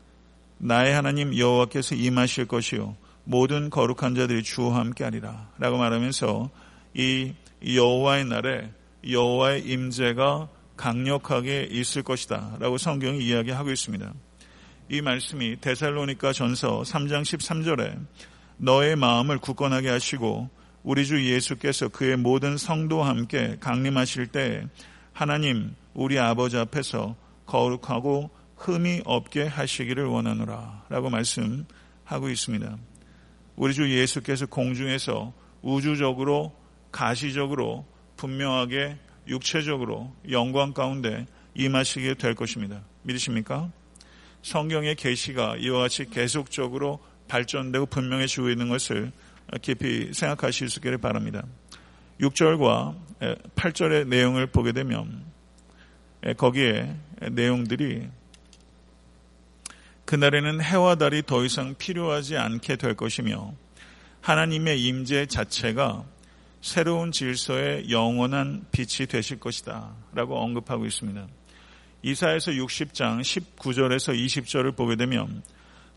나의 0.62 0.92
하나님 0.92 1.36
여호와께서 1.36 1.94
임하실 1.94 2.46
것이요. 2.46 2.94
모든 3.24 3.70
거룩한 3.70 4.14
자들이 4.14 4.42
주와 4.42 4.76
함께 4.76 5.04
하리라. 5.04 5.48
라고 5.58 5.78
말하면서 5.78 6.50
이 6.94 7.32
여호와의 7.64 8.26
날에 8.26 8.70
여호와의 9.08 9.62
임재가 9.66 10.48
강력하게 10.76 11.68
있을 11.70 12.02
것이다. 12.02 12.56
라고 12.58 12.76
성경이 12.76 13.24
이야기하고 13.24 13.70
있습니다. 13.70 14.12
이 14.90 15.00
말씀이 15.00 15.56
데살로니카 15.60 16.34
전서 16.34 16.82
3장 16.82 17.22
13절에 17.22 17.98
너의 18.58 18.96
마음을 18.96 19.38
굳건하게 19.38 19.88
하시고 19.88 20.50
우리 20.82 21.06
주 21.06 21.24
예수께서 21.24 21.88
그의 21.88 22.18
모든 22.18 22.58
성도와 22.58 23.08
함께 23.08 23.56
강림하실 23.60 24.26
때 24.26 24.66
하나님 25.14 25.74
우리 25.94 26.18
아버지 26.18 26.58
앞에서 26.58 27.16
거룩하고 27.46 28.30
흠이 28.60 29.00
없게 29.06 29.44
하시기를 29.44 30.04
원하노라 30.04 30.84
라고 30.90 31.08
말씀하고 31.08 32.28
있습니다. 32.28 32.76
우리 33.56 33.72
주 33.72 33.90
예수께서 33.90 34.44
공중에서 34.44 35.32
우주적으로 35.62 36.54
가시적으로 36.92 37.86
분명하게 38.18 38.98
육체적으로 39.28 40.14
영광 40.30 40.74
가운데 40.74 41.26
임하시게 41.54 42.14
될 42.14 42.34
것입니다. 42.34 42.82
믿으십니까? 43.02 43.72
성경의 44.42 44.94
계시가 44.96 45.56
이와 45.56 45.80
같이 45.80 46.04
계속적으로 46.04 47.00
발전되고 47.28 47.86
분명해지고 47.86 48.50
있는 48.50 48.68
것을 48.68 49.10
깊이 49.62 50.12
생각하실 50.12 50.68
수 50.68 50.80
있기를 50.80 50.98
바랍니다. 50.98 51.44
6절과 52.20 52.94
8절의 53.54 54.08
내용을 54.08 54.48
보게 54.48 54.72
되면 54.72 55.24
거기에 56.36 56.94
내용들이 57.30 58.19
그날에는 60.10 60.60
해와 60.60 60.96
달이 60.96 61.22
더 61.24 61.44
이상 61.44 61.76
필요하지 61.76 62.36
않게 62.36 62.74
될 62.74 62.96
것이며 62.96 63.54
하나님의 64.22 64.82
임재 64.82 65.26
자체가 65.26 66.04
새로운 66.60 67.12
질서의 67.12 67.90
영원한 67.90 68.66
빛이 68.72 69.06
되실 69.06 69.38
것이다. 69.38 69.94
라고 70.12 70.36
언급하고 70.36 70.84
있습니다. 70.84 71.28
이사에서 72.02 72.50
60장 72.50 73.20
19절에서 73.20 74.12
20절을 74.12 74.74
보게 74.74 74.96
되면 74.96 75.44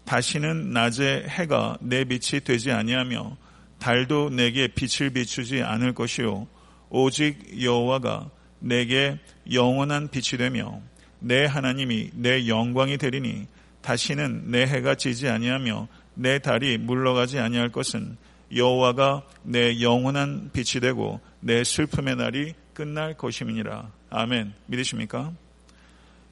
다시는 0.06 0.70
낮에 0.74 1.26
해가 1.28 1.80
내 1.82 2.04
빛이 2.04 2.42
되지 2.42 2.72
아니하며 2.72 3.36
달도 3.80 4.30
내게 4.30 4.68
빛을 4.68 5.10
비추지 5.10 5.64
않을 5.64 5.96
것이요 5.96 6.48
오직 6.92 7.64
여호와가 7.64 8.30
내게 8.60 9.18
영원한 9.52 10.10
빛이 10.10 10.38
되며 10.38 10.82
내 11.18 11.46
하나님이 11.46 12.12
내 12.14 12.48
영광이 12.48 13.00
되리니 13.00 13.48
다시는 13.84 14.50
내 14.50 14.66
해가 14.66 14.96
지지 14.96 15.30
아니하며 15.30 15.88
내 16.16 16.40
달이 16.40 16.80
물러가지 16.80 17.38
아니할 17.38 17.70
것은 17.70 18.18
여호와가 18.56 19.24
내 19.44 19.82
영원한 19.82 20.50
빛이 20.54 20.82
되고 20.82 21.20
내 21.40 21.64
슬픔의 21.64 22.16
날이 22.16 22.54
끝날 22.74 23.16
것임이니라. 23.16 23.92
아멘. 24.10 24.54
믿으십니까? 24.68 25.34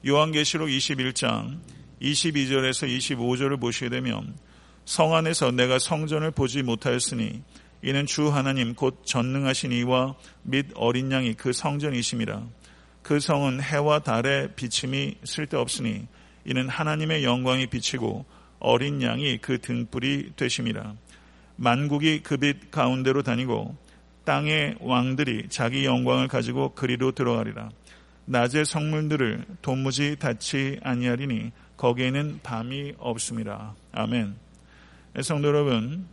요한계시록 0.06 0.68
21장 0.68 1.58
22절에서 2.00 2.88
25절을 2.88 3.60
보시게 3.60 3.88
되면 3.88 4.34
성 4.84 5.14
안에서 5.14 5.52
내가 5.52 5.78
성전을 5.78 6.32
보지 6.32 6.62
못하였으니 6.62 7.42
이는 7.82 8.06
주 8.06 8.28
하나님 8.28 8.74
곧 8.74 9.02
전능하신 9.04 9.72
이와 9.72 10.14
및 10.42 10.66
어린 10.74 11.12
양이 11.12 11.34
그 11.34 11.52
성전이심이라. 11.52 12.46
그 13.02 13.18
성은 13.18 13.60
해와 13.60 13.98
달의 14.00 14.54
비침이 14.54 15.16
쓸데없으니 15.24 16.06
이는 16.44 16.68
하나님의 16.68 17.24
영광이 17.24 17.66
비치고 17.66 18.24
어린 18.58 19.02
양이 19.02 19.38
그 19.38 19.60
등불이 19.60 20.32
되심이라. 20.36 20.94
만국이 21.56 22.22
그 22.22 22.36
빛 22.36 22.70
가운데로 22.70 23.22
다니고 23.22 23.76
땅의 24.24 24.76
왕들이 24.80 25.48
자기 25.48 25.84
영광을 25.84 26.28
가지고 26.28 26.74
그리로 26.74 27.12
들어가리라. 27.12 27.70
낮의 28.24 28.64
성물들을 28.64 29.44
도무지 29.62 30.16
닿지 30.16 30.78
아니하리니 30.82 31.50
거기에는 31.76 32.40
밤이 32.42 32.94
없습니다. 32.98 33.74
아멘. 33.90 34.36
성도 35.22 35.48
여러분, 35.48 36.06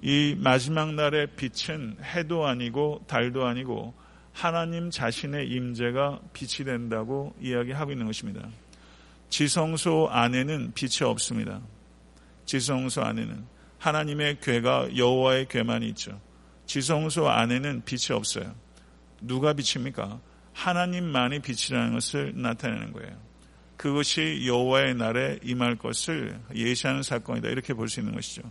이 0.00 0.34
마지막 0.38 0.94
날의 0.94 1.28
빛은 1.36 1.98
해도 2.02 2.46
아니고 2.46 3.04
달도 3.06 3.46
아니고 3.46 3.92
하나님 4.32 4.90
자신의 4.90 5.50
임재가 5.50 6.20
빛이 6.32 6.64
된다고 6.64 7.34
이야기하고 7.40 7.92
있는 7.92 8.06
것입니다. 8.06 8.48
지성소 9.30 10.08
안에는 10.10 10.72
빛이 10.74 11.08
없습니다. 11.08 11.60
지성소 12.46 13.02
안에는 13.02 13.44
하나님의 13.78 14.40
괴가 14.40 14.96
여호와의 14.96 15.48
괴만 15.48 15.82
있죠. 15.84 16.20
지성소 16.66 17.28
안에는 17.28 17.82
빛이 17.84 18.16
없어요. 18.16 18.54
누가 19.20 19.52
빛입니까? 19.52 20.20
하나님만이 20.52 21.40
빛이라는 21.40 21.92
것을 21.94 22.32
나타내는 22.36 22.92
거예요. 22.92 23.16
그것이 23.76 24.42
여호와의 24.46 24.94
날에 24.94 25.38
임할 25.44 25.76
것을 25.76 26.40
예시하는 26.54 27.02
사건이다. 27.02 27.48
이렇게 27.48 27.74
볼 27.74 27.88
수 27.88 28.00
있는 28.00 28.14
것이죠. 28.14 28.42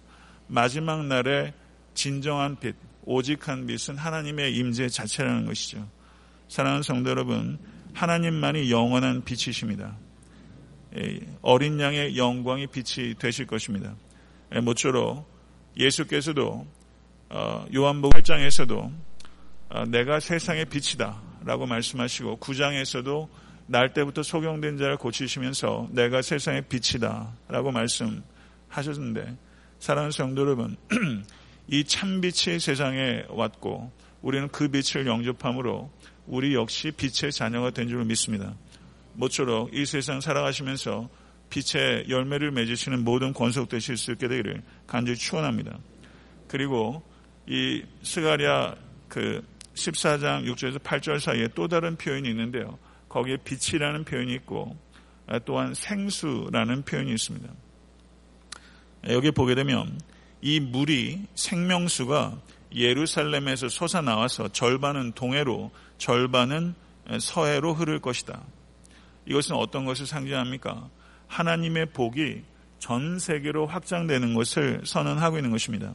마지막 0.48 1.06
날에 1.06 1.54
진정한 1.94 2.58
빛, 2.58 2.76
오직한 3.04 3.68
빛은 3.68 3.98
하나님의 3.98 4.56
임재 4.56 4.88
자체라는 4.88 5.46
것이죠. 5.46 5.86
사랑하는 6.48 6.84
성도 6.84 7.10
여러분, 7.10 7.58
하나님만이 7.94 8.72
영원한 8.72 9.24
빛이십니다. 9.26 9.98
어린 11.42 11.80
양의 11.80 12.18
영광이 12.18 12.68
빛이 12.68 13.16
되실 13.16 13.46
것입니다. 13.46 13.96
모쪼록 14.64 15.28
예수께서도 15.78 16.66
어, 17.30 17.66
요한복음 17.74 18.20
8장에서도 18.22 18.92
어, 19.70 19.86
내가 19.86 20.20
세상의 20.20 20.66
빛이다 20.66 21.22
라고 21.44 21.66
말씀하시고 21.66 22.38
9장에서도 22.38 23.28
날 23.66 23.92
때부터 23.94 24.24
소경된 24.24 24.78
자를 24.78 24.96
고치시면서 24.98 25.90
내가 25.92 26.22
세상의 26.22 26.64
빛이다 26.70 27.34
라고 27.50 27.72
말씀하셨는데 27.72 29.36
사랑하는 29.80 30.12
성도 30.12 30.44
여러분 30.44 30.78
이 31.68 31.84
참빛이 31.84 32.60
세상에 32.60 33.26
왔고 33.28 33.92
우리는 34.22 34.48
그 34.48 34.70
빛을 34.70 35.06
영접함으로 35.06 35.92
우리 36.28 36.56
역시 36.56 36.92
빛의 36.92 37.32
자녀가 37.34 37.72
된줄 37.72 38.04
믿습니다. 38.06 38.56
모쪼록 39.18 39.74
이 39.74 39.86
세상 39.86 40.22
살아가시면서 40.22 41.10
빛의 41.50 42.10
열매를 42.10 42.52
맺으시는 42.52 43.04
모든 43.04 43.34
권속 43.34 43.68
되실 43.68 43.98
수 43.98 44.12
있게 44.12 44.28
되기를 44.28 44.62
간절히 44.86 45.18
축원합니다. 45.18 45.78
그리고 46.48 47.04
이 47.48 47.84
스가랴 48.04 48.76
그 49.08 49.44
14장 49.74 50.46
6절에서 50.46 50.80
8절 50.80 51.20
사이에 51.20 51.48
또 51.56 51.68
다른 51.68 51.96
표현이 51.96 52.30
있는데요. 52.30 52.78
거기에 53.10 53.38
빛이라는 53.38 54.04
표현이 54.06 54.34
있고 54.36 54.78
또한 55.46 55.74
생수라는 55.74 56.84
표현이 56.84 57.12
있습니다. 57.12 57.50
여기 59.10 59.32
보게 59.32 59.56
되면 59.56 60.00
이 60.42 60.60
물이 60.60 61.26
생명수가 61.36 62.42
예루살렘에서 62.76 63.70
솟아 63.70 64.02
나와서 64.02 64.50
절반은 64.50 65.14
동해로 65.14 65.72
절반은 65.98 66.76
서해로 67.20 67.74
흐를 67.74 68.00
것이다. 68.00 68.44
이것은 69.28 69.56
어떤 69.56 69.86
것을 69.86 70.06
상징합니까? 70.06 70.90
하나님의 71.28 71.88
복이 71.88 72.44
전 72.80 73.20
세계로 73.20 73.66
확장되는 73.68 74.34
것을 74.34 74.82
선언하고 74.86 75.38
있는 75.38 75.52
것입니다. 75.52 75.94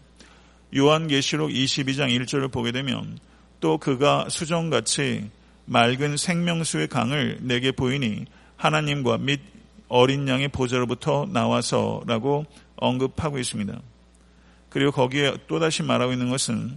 요한계시록 0.77 1.51
22장 1.51 2.09
1절을 2.21 2.51
보게 2.51 2.73
되면 2.73 3.19
또 3.61 3.79
그가 3.79 4.29
수정같이 4.29 5.31
맑은 5.65 6.17
생명수의 6.17 6.89
강을 6.89 7.39
내게 7.43 7.73
보이니 7.73 8.25
하나님과 8.57 9.19
및 9.19 9.41
어린 9.89 10.27
양의 10.27 10.49
보좌로부터 10.49 11.27
나와서라고 11.31 12.47
언급하고 12.77 13.39
있습니다. 13.39 13.81
그리고 14.71 14.91
거기에 14.91 15.37
또다시 15.47 15.83
말하고 15.83 16.13
있는 16.13 16.31
것은 16.31 16.77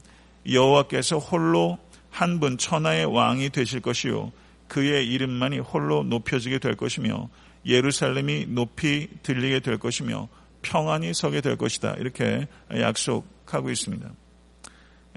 여호와께서 0.50 1.18
홀로 1.18 1.80
한 2.12 2.40
분 2.40 2.58
천하의 2.58 3.06
왕이 3.06 3.50
되실 3.50 3.82
것이요 3.82 4.32
그의 4.68 5.08
이름만이 5.08 5.60
홀로 5.60 6.04
높여지게 6.04 6.60
될 6.60 6.76
것이며 6.76 7.30
예루살렘이 7.66 8.48
높이 8.48 9.08
들리게 9.24 9.60
될 9.60 9.78
것이며 9.78 10.28
평안이 10.62 11.14
서게 11.14 11.42
될 11.42 11.58
것이다. 11.58 11.96
이렇게 12.00 12.48
약속하고 12.72 13.70
있습니다. 13.70 14.12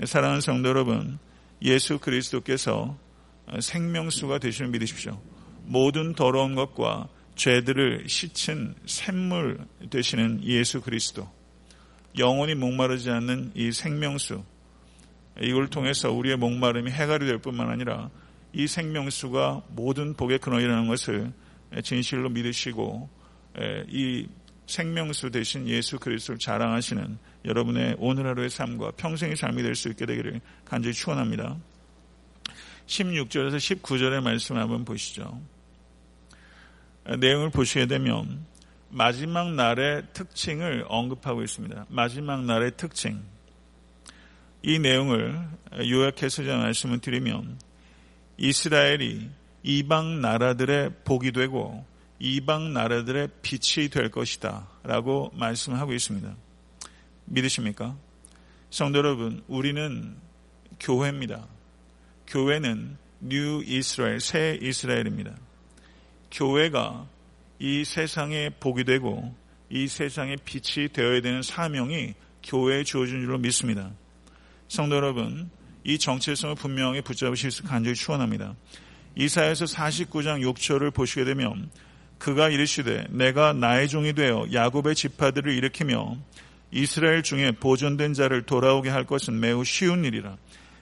사랑하는 0.04 0.40
성도 0.40 0.68
여러분, 0.68 1.18
예수 1.62 1.98
그리스도께서 1.98 2.96
생명수가 3.60 4.38
되시는 4.38 4.70
믿으십시오. 4.72 5.20
모든 5.64 6.14
더러운 6.14 6.54
것과 6.54 7.08
죄들을 7.34 8.04
씻은 8.08 8.74
샘물 8.86 9.58
되시는 9.90 10.44
예수 10.44 10.80
그리스도. 10.80 11.28
영원히 12.18 12.54
목마르지 12.54 13.10
않는 13.10 13.52
이 13.54 13.72
생명수. 13.72 14.42
이걸 15.40 15.68
통해서 15.68 16.10
우리의 16.10 16.36
목마름이 16.36 16.90
해갈이 16.90 17.26
될 17.26 17.38
뿐만 17.38 17.70
아니라 17.70 18.10
이 18.58 18.66
생명수가 18.66 19.62
모든 19.68 20.14
복의 20.14 20.40
근원이라는 20.40 20.88
것을 20.88 21.32
진실로 21.84 22.28
믿으시고 22.28 23.08
이 23.86 24.26
생명수 24.66 25.30
대신 25.30 25.68
예수 25.68 26.00
그리스도를 26.00 26.40
자랑하시는 26.40 27.18
여러분의 27.44 27.94
오늘 28.00 28.26
하루의 28.26 28.50
삶과 28.50 28.90
평생의 28.96 29.36
삶이 29.36 29.62
될 29.62 29.76
수 29.76 29.88
있게 29.90 30.06
되기를 30.06 30.40
간절히 30.64 30.92
축원합니다. 30.92 31.56
16절에서 32.88 33.58
19절의 33.80 34.22
말씀을 34.24 34.60
한번 34.60 34.84
보시죠. 34.84 35.40
내용을 37.16 37.50
보시게 37.50 37.86
되면 37.86 38.44
마지막 38.90 39.54
날의 39.54 40.02
특징을 40.14 40.84
언급하고 40.88 41.44
있습니다. 41.44 41.86
마지막 41.90 42.44
날의 42.44 42.72
특징. 42.76 43.22
이 44.64 44.80
내용을 44.80 45.46
요약해서 45.78 46.42
제가 46.42 46.58
말씀을 46.58 46.98
드리면 46.98 47.67
이스라엘이 48.38 49.28
이방 49.64 50.20
나라들의 50.20 50.92
복이 51.04 51.32
되고 51.32 51.84
이방 52.20 52.72
나라들의 52.72 53.28
빛이 53.42 53.88
될 53.88 54.10
것이다 54.10 54.68
라고 54.84 55.30
말씀하고 55.34 55.92
있습니다. 55.92 56.34
믿으십니까? 57.26 57.96
성도 58.70 58.98
여러분, 58.98 59.42
우리는 59.48 60.16
교회입니다. 60.80 61.46
교회는 62.26 62.96
New 63.20 63.62
Israel, 63.64 64.20
새 64.20 64.58
이스라엘입니다. 64.60 65.34
교회가 66.30 67.08
이 67.58 67.84
세상에 67.84 68.50
복이 68.50 68.84
되고 68.84 69.34
이 69.70 69.88
세상에 69.88 70.36
빛이 70.44 70.88
되어야 70.88 71.20
되는 71.20 71.42
사명이 71.42 72.14
교회에 72.42 72.84
주어진 72.84 73.20
줄로 73.20 73.38
믿습니다. 73.38 73.90
성도 74.68 74.96
여러분, 74.96 75.50
이 75.84 75.98
정체성을 75.98 76.54
분명히 76.56 77.00
붙잡으시길 77.00 77.62
간절히 77.62 77.94
축원합니다. 77.94 78.54
이사야서 79.16 79.64
49장 79.64 80.42
6절을 80.42 80.94
보시게 80.94 81.24
되면 81.24 81.70
그가 82.18 82.48
이르시되 82.48 83.06
네가 83.10 83.52
나의 83.52 83.88
종이 83.88 84.12
되어 84.12 84.46
야곱의 84.52 84.94
지파들을 84.94 85.52
일으키며 85.52 86.16
이스라엘 86.70 87.22
중에 87.22 87.52
보존된 87.52 88.12
자를 88.12 88.42
돌아오게 88.42 88.90
할 88.90 89.04
것은 89.04 89.40
매우 89.40 89.64
쉬운 89.64 90.04
일이라. 90.04 90.36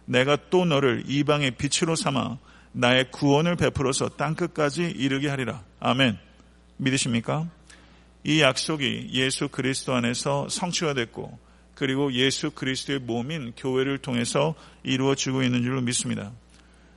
내가 0.06 0.36
또 0.50 0.64
너를 0.64 1.04
이방의 1.06 1.52
빛으로 1.52 1.94
삼아 1.94 2.38
나의 2.72 3.10
구원을 3.10 3.56
베풀어서 3.56 4.10
땅 4.10 4.34
끝까지 4.34 4.82
이르게 4.82 5.28
하리라. 5.28 5.62
아멘. 5.80 6.18
믿으십니까? 6.78 7.48
이 8.24 8.40
약속이 8.40 9.10
예수 9.12 9.48
그리스도 9.48 9.94
안에서 9.94 10.48
성취가 10.48 10.94
됐고 10.94 11.38
그리고 11.76 12.10
예수 12.14 12.50
그리스도의 12.50 13.00
몸인 13.00 13.52
교회를 13.56 13.98
통해서 13.98 14.54
이루어지고 14.82 15.42
있는 15.42 15.62
줄로 15.62 15.82
믿습니다. 15.82 16.32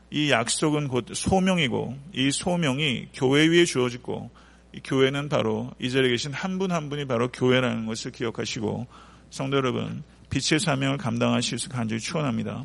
이 0.09 0.31
약속은 0.31 0.87
곧 0.87 1.05
소명이고 1.13 1.97
이 2.13 2.31
소명이 2.31 3.09
교회 3.13 3.45
위에 3.47 3.65
주어지고 3.65 4.31
이 4.73 4.79
교회는 4.83 5.29
바로 5.29 5.71
이 5.79 5.91
자리에 5.91 6.09
계신 6.09 6.33
한 6.33 6.57
분한 6.57 6.83
한 6.83 6.89
분이 6.89 7.05
바로 7.05 7.27
교회라는 7.29 7.85
것을 7.87 8.11
기억하시고 8.11 8.87
성도 9.29 9.57
여러분 9.57 10.01
빛의 10.29 10.61
사명을 10.61 10.97
감당하실 10.97 11.59
수 11.59 11.69
간절히 11.69 11.99
축원합니다. 11.99 12.63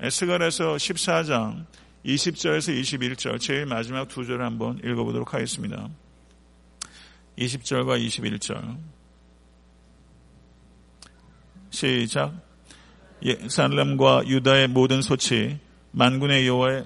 에스갈에서 0.00 0.76
14장 0.76 1.64
20절에서 2.06 2.80
21절 2.80 3.40
제일 3.40 3.66
마지막 3.66 4.06
두 4.06 4.24
절을 4.24 4.44
한번 4.44 4.78
읽어보도록 4.84 5.34
하겠습니다. 5.34 5.88
20절과 7.36 8.04
21절 8.06 8.76
시작 11.72 12.34
예산람과 13.24 14.24
유다의 14.26 14.68
모든 14.68 15.00
소치 15.00 15.58
만군의 15.92 16.46
여호와의 16.46 16.84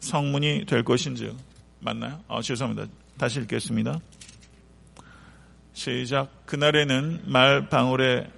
성문이 0.00 0.66
될 0.66 0.84
것인즉 0.84 1.34
맞나요? 1.80 2.20
아, 2.28 2.42
죄송합니다. 2.42 2.86
다시 3.16 3.40
읽겠습니다. 3.40 3.98
시작 5.72 6.44
그날에는 6.44 7.22
말 7.24 7.68
방울에 7.70 8.30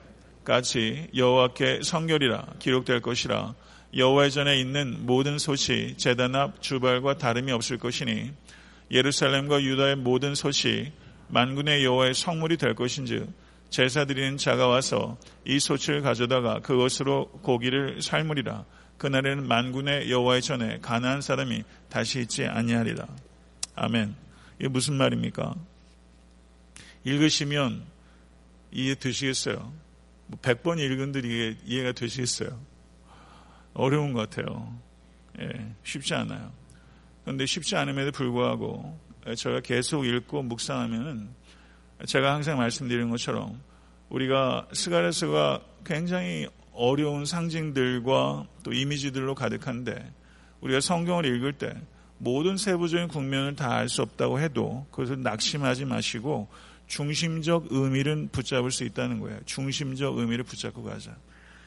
같이 0.45 1.09
여호와께 1.17 1.81
성결이라 1.83 2.47
기록될 2.61 3.01
것이라 3.01 3.55
여호와의 3.97 4.31
전에 4.31 4.61
있는 4.61 5.05
모든 5.05 5.39
소시 5.39 5.95
제단 5.97 6.37
앞 6.37 6.63
주발과 6.63 7.19
다름이 7.19 7.51
없을 7.51 7.77
것이니 7.77 8.31
예루살렘과 8.93 9.63
유다의 9.63 9.97
모든 9.97 10.37
소시 10.37 10.93
만군의 11.27 11.85
여호와의 11.85 12.15
성물이 12.15 12.57
될 12.57 12.75
것인즉 12.77 13.29
제사 13.71 14.05
드리는 14.05 14.37
자가 14.37 14.67
와서 14.67 15.19
이 15.45 15.59
소치를 15.59 16.03
가져다가 16.03 16.61
그것으로 16.61 17.29
고기를 17.43 18.01
삶으리라 18.03 18.65
그날에는 18.99 19.47
만군의 19.47 20.11
여호와의 20.11 20.43
전에 20.43 20.79
가난한 20.81 21.21
사람이 21.21 21.63
다시 21.89 22.21
있지 22.21 22.45
아니하리라. 22.45 23.07
아멘. 23.77 24.15
이게 24.59 24.69
무슨 24.69 24.95
말입니까? 24.95 25.55
읽으시면 27.05 27.85
이해 28.73 28.95
되시겠어요? 28.97 29.73
100번 30.43 30.63
뭐 30.63 30.77
읽은들 30.77 31.25
이해, 31.25 31.57
이해가 31.65 31.93
되시겠어요? 31.93 32.61
어려운 33.75 34.13
것 34.13 34.29
같아요. 34.29 34.77
예, 35.41 35.49
쉽지 35.85 36.15
않아요. 36.15 36.53
그런데 37.23 37.47
쉽지 37.47 37.77
않음에도 37.77 38.11
불구하고 38.11 38.99
저희가 39.37 39.61
계속 39.61 40.05
읽고 40.05 40.43
묵상하면은 40.43 41.29
제가 42.07 42.35
항상 42.35 42.59
말씀드리는 42.59 43.11
것처럼 43.11 43.61
우리가 44.09 44.69
스가레스가 44.73 45.61
굉장히 45.85 46.47
어려운 46.73 47.25
상징들과 47.25 48.47
또 48.63 48.73
이미지들로 48.73 49.35
가득한데 49.35 50.13
우리가 50.61 50.81
성경을 50.81 51.25
읽을 51.27 51.55
때 51.55 51.75
모든 52.19 52.57
세부적인 52.57 53.09
국면을 53.09 53.55
다 53.57 53.77
알 53.77 53.89
수 53.89 54.03
없다고 54.03 54.41
해도 54.41 54.87
그것을 54.91 55.23
낙심하지 55.23 55.85
마시고 55.85 56.49
중심적 56.87 57.67
의미를 57.71 58.29
붙잡을 58.33 58.71
수 58.71 58.85
있다는 58.85 59.21
거예요. 59.21 59.39
중심적 59.45 60.19
의미를 60.19 60.45
붙잡고 60.45 60.83
가자. 60.83 61.17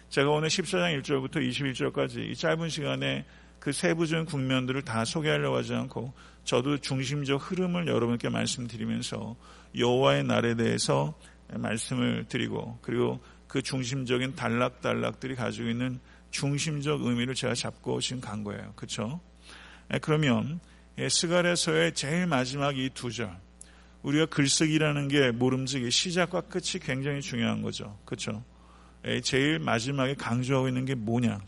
제가 0.09 0.29
오늘 0.29 0.49
14장 0.49 1.01
1절부터 1.01 1.35
21절까지 1.37 2.31
이 2.31 2.35
짧은 2.35 2.69
시간에 2.69 3.25
그 3.59 3.71
세부적인 3.71 4.25
국면들을 4.25 4.81
다 4.81 5.05
소개하려고 5.05 5.57
하지 5.57 5.73
않고 5.73 6.11
저도 6.43 6.79
중심적 6.79 7.51
흐름을 7.51 7.87
여러분께 7.87 8.29
말씀드리면서 8.29 9.35
여호와의 9.75 10.23
날에 10.23 10.55
대해서 10.55 11.13
말씀을 11.53 12.25
드리고 12.27 12.79
그리고 12.81 13.19
그 13.47 13.61
중심적인 13.61 14.35
단락단락들이 14.35 15.35
가지고 15.35 15.69
있는 15.69 15.99
중심적 16.31 17.01
의미를 17.01 17.35
제가 17.35 17.53
잡고 17.53 17.99
지금 17.99 18.21
간 18.21 18.43
거예요. 18.43 18.71
그렇죠? 18.75 19.19
그러면 20.01 20.59
예, 20.97 21.09
스가랴서의 21.09 21.93
제일 21.93 22.27
마지막 22.27 22.77
이 22.77 22.89
두 22.93 23.11
절. 23.11 23.35
우리가 24.03 24.25
글쓰기라는 24.27 25.09
게 25.09 25.31
모름지기 25.31 25.91
시작과 25.91 26.41
끝이 26.41 26.79
굉장히 26.81 27.21
중요한 27.21 27.61
거죠. 27.61 27.97
그렇죠? 28.05 28.43
제일 29.23 29.59
마지막에 29.59 30.15
강조하고 30.15 30.67
있는 30.67 30.85
게 30.85 30.95
뭐냐? 30.95 31.39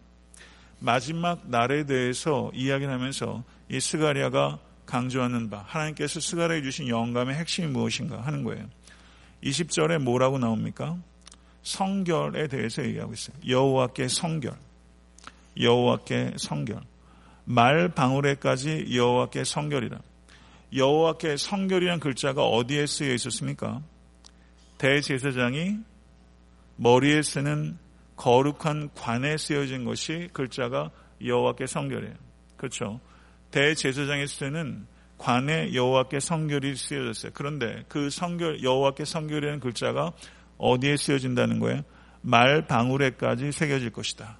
마지막 0.80 1.50
날에 1.50 1.86
대해서 1.86 2.52
이야기를 2.54 2.92
하면서 2.94 3.44
이 3.70 3.80
스가랴가 3.80 4.60
강조하는 4.86 5.50
바 5.50 5.63
하나님께서 5.67 6.19
스가랴에 6.19 6.62
주신 6.62 6.88
영감의 6.88 7.36
핵심이 7.36 7.67
무엇인가 7.67 8.22
하는 8.22 8.43
거예요. 8.43 8.67
20절에 9.43 10.00
뭐라고 10.00 10.39
나옵니까? 10.39 10.98
성결에 11.63 12.48
대해서 12.48 12.84
얘기하고 12.84 13.13
있어요. 13.13 13.36
여호와께 13.48 14.08
성결. 14.08 14.54
여호와께 15.60 16.34
성결. 16.38 16.82
말 17.46 17.89
방울에까지 17.89 18.88
여호와께 18.93 19.43
성결이라. 19.43 20.00
여호와께 20.76 21.38
성결이란 21.38 22.00
글자가 22.00 22.43
어디에 22.43 22.86
쓰여 22.86 23.13
있었습니까? 23.13 23.82
대제사장이 24.78 25.78
머리에 26.76 27.22
쓰는 27.22 27.78
거룩한 28.15 28.89
관에 28.96 29.38
쓰여진 29.38 29.86
것이 29.86 30.30
글자가 30.34 30.91
여호와께 31.24 31.67
성결이에요. 31.67 32.15
그렇죠? 32.58 33.00
대제사장이 33.54 34.26
쓰는 34.26 34.88
관에 35.20 35.74
여호와께 35.76 36.20
성결이 36.20 36.76
쓰여졌어요. 36.76 37.32
그런데 37.36 37.86
그 37.88 38.10
성결 38.10 38.63
여호와께 38.63 39.06
성결이라는 39.06 39.60
글자가 39.60 40.12
어디에 40.58 40.98
쓰여진다는 40.98 41.60
거예요? 41.60 41.84
말 42.22 42.66
방울에까지 42.66 43.52
새겨질 43.52 43.92
것이다. 43.92 44.39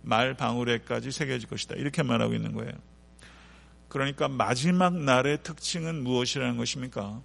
말 0.00 0.34
방울에까지 0.34 1.10
새겨질 1.10 1.48
것이다. 1.48 1.74
이렇게 1.76 2.02
말하고 2.02 2.32
있는 2.32 2.52
거예요. 2.54 2.72
그러니까 3.88 4.28
마지막 4.28 4.96
날의 4.96 5.42
특징은 5.42 6.02
무엇이라는 6.02 6.56
것입니까? 6.56 7.20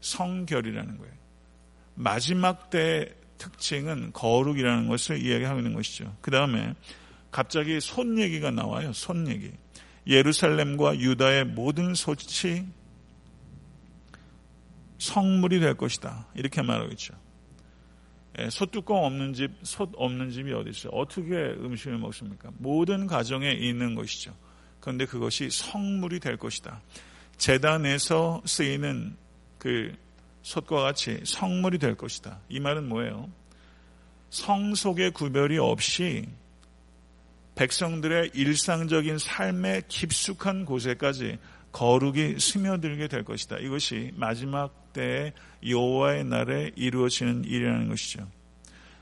성결이라는 0.00 0.98
거예요. 0.98 1.14
마지막 1.94 2.68
때의 2.68 3.14
특징은 3.38 4.12
거룩이라는 4.12 4.88
것을 4.88 5.18
이야기하고 5.18 5.60
있는 5.60 5.72
것이죠. 5.72 6.14
그 6.20 6.30
다음에 6.30 6.74
갑자기 7.30 7.80
손 7.80 8.18
얘기가 8.18 8.50
나와요. 8.50 8.92
손 8.92 9.28
얘기. 9.28 9.50
예루살렘과 10.08 10.98
유다의 10.98 11.44
모든 11.44 11.94
소치 11.94 12.66
성물이 14.98 15.60
될 15.60 15.74
것이다. 15.74 16.26
이렇게 16.34 16.62
말하고 16.62 16.90
있죠. 16.92 17.14
예, 18.38 18.50
소뚜껑 18.50 19.04
없는 19.04 19.32
집, 19.34 19.50
솥 19.62 19.90
없는 19.96 20.30
집이 20.30 20.52
어디 20.52 20.70
있어요? 20.70 20.92
어떻게 20.92 21.34
음식을 21.34 21.98
먹습니까? 21.98 22.50
모든 22.58 23.06
가정에 23.06 23.52
있는 23.52 23.94
것이죠. 23.94 24.34
그런데 24.80 25.06
그것이 25.06 25.50
성물이 25.50 26.20
될 26.20 26.36
것이다. 26.36 26.80
재단에서 27.36 28.42
쓰이는 28.44 29.16
그 29.58 29.92
솥과 30.42 30.82
같이 30.82 31.20
성물이 31.24 31.78
될 31.78 31.96
것이다. 31.96 32.40
이 32.48 32.60
말은 32.60 32.88
뭐예요? 32.88 33.28
성속의 34.30 35.12
구별이 35.12 35.58
없이 35.58 36.26
백성들의 37.58 38.30
일상적인 38.34 39.18
삶의 39.18 39.82
깊숙한 39.88 40.64
곳에까지 40.64 41.38
거룩이 41.72 42.38
스며들게 42.38 43.08
될 43.08 43.24
것이다. 43.24 43.58
이것이 43.58 44.12
마지막 44.14 44.92
때의 44.92 45.32
여호와의 45.66 46.24
날에 46.24 46.70
이루어지는 46.76 47.44
일이라는 47.44 47.88
것이죠. 47.88 48.28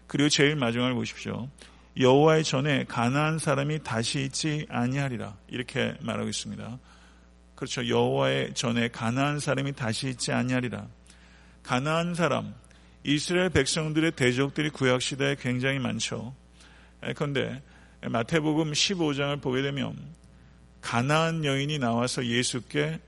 그리고 0.07 0.31
제일 0.31 0.57
마지막을 0.57 0.95
보십시오. 0.95 1.51
여호와의 1.99 2.45
전에 2.45 2.85
가난한 2.85 3.39
사람이 3.39 3.83
다시 3.83 4.23
있지 4.23 4.65
아니하리라 4.71 5.37
이렇게 5.49 5.95
말하고 6.01 6.29
있습니다. 6.29 6.79
그렇죠. 7.57 7.87
여호와의 7.87 8.55
전에 8.55 8.89
가난한 8.89 9.39
사람이 9.39 9.75
다시 9.75 10.09
있지 10.09 10.33
아니하리라. 10.33 10.87
가난한 11.63 12.15
사람 12.15 12.55
이스라엘 13.05 13.51
백성들의 13.51 14.13
대적들이 14.13 14.71
구약 14.71 15.03
시대에 15.03 15.37
굉장히 15.39 15.79
많죠. 15.79 16.35
그런데 17.15 17.63
마태복음 18.09 18.73
15장을 18.73 19.41
보게 19.41 19.63
되면 19.63 19.97
가나안 20.81 21.45
여인이 21.45 21.79
나와서 21.79 22.25
예수께 22.25 23.01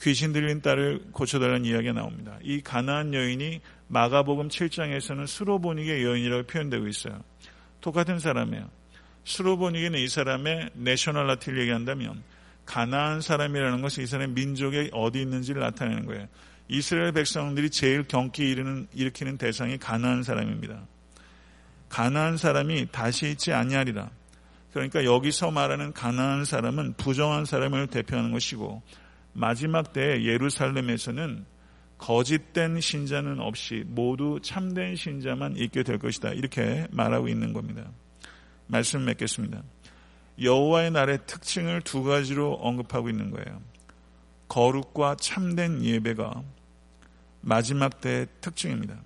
귀신 0.00 0.32
들린 0.32 0.60
딸을 0.60 1.06
고쳐달라는 1.12 1.64
이야기가 1.64 1.92
나옵니다. 1.92 2.38
이 2.42 2.60
가나안 2.60 3.14
여인이 3.14 3.60
마가복음 3.88 4.48
7장에서는 4.48 5.26
수로보닉의 5.26 6.04
여인이라고 6.04 6.44
표현되고 6.44 6.86
있어요. 6.88 7.22
똑같은 7.80 8.18
사람이에요. 8.18 8.68
수로보닉에는 9.24 9.98
이 9.98 10.08
사람의 10.08 10.70
내셔널 10.74 11.26
라티를 11.26 11.60
얘기한다면 11.60 12.22
가나안 12.66 13.20
사람이라는 13.20 13.82
것은 13.82 14.04
이 14.04 14.06
사람의 14.06 14.34
민족에 14.34 14.90
어디 14.92 15.20
있는지를 15.20 15.60
나타내는 15.60 16.06
거예요. 16.06 16.26
이스라엘 16.68 17.12
백성들이 17.12 17.70
제일 17.70 18.04
경기 18.04 18.48
일으키는, 18.50 18.88
일으키는 18.94 19.38
대상이 19.38 19.78
가나안 19.78 20.22
사람입니다. 20.22 20.86
가나안 21.88 22.36
사람이 22.36 22.88
다시 22.90 23.30
있지 23.30 23.52
아니하리라. 23.52 24.10
그러니까 24.74 25.04
여기서 25.04 25.52
말하는 25.52 25.92
가난한 25.92 26.44
사람은 26.44 26.94
부정한 26.94 27.44
사람을 27.44 27.86
대표하는 27.86 28.32
것이고 28.32 28.82
마지막 29.32 29.92
때 29.92 30.24
예루살렘에서는 30.24 31.46
거짓된 31.96 32.80
신자는 32.80 33.38
없이 33.38 33.84
모두 33.86 34.40
참된 34.42 34.96
신자만 34.96 35.56
있게 35.58 35.84
될 35.84 35.98
것이다. 35.98 36.30
이렇게 36.30 36.88
말하고 36.90 37.28
있는 37.28 37.52
겁니다. 37.52 37.88
말씀 38.66 39.04
맺겠습니다. 39.04 39.62
여호와의 40.42 40.90
날의 40.90 41.20
특징을 41.26 41.80
두 41.82 42.02
가지로 42.02 42.54
언급하고 42.54 43.08
있는 43.08 43.30
거예요. 43.30 43.62
거룩과 44.48 45.16
참된 45.20 45.84
예배가 45.84 46.42
마지막 47.42 48.00
때의 48.00 48.26
특징입니다. 48.40 48.98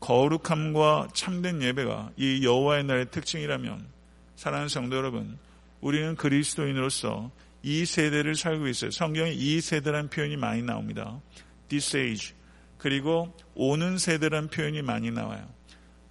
거룩함과 0.00 1.08
참된 1.14 1.62
예배가 1.62 2.10
이 2.18 2.44
여호와의 2.44 2.84
날의 2.84 3.10
특징이라면 3.10 3.97
사랑하는 4.38 4.68
성도 4.68 4.94
여러분, 4.94 5.36
우리는 5.80 6.14
그리스도인으로서 6.14 7.32
이 7.64 7.84
세대를 7.84 8.36
살고 8.36 8.68
있어요. 8.68 8.92
성경에 8.92 9.32
이 9.32 9.60
세대라는 9.60 10.10
표현이 10.10 10.36
많이 10.36 10.62
나옵니다. 10.62 11.20
this 11.66 11.96
age. 11.96 12.34
그리고 12.78 13.34
오는 13.56 13.98
세대라는 13.98 14.48
표현이 14.50 14.82
많이 14.82 15.10
나와요. 15.10 15.44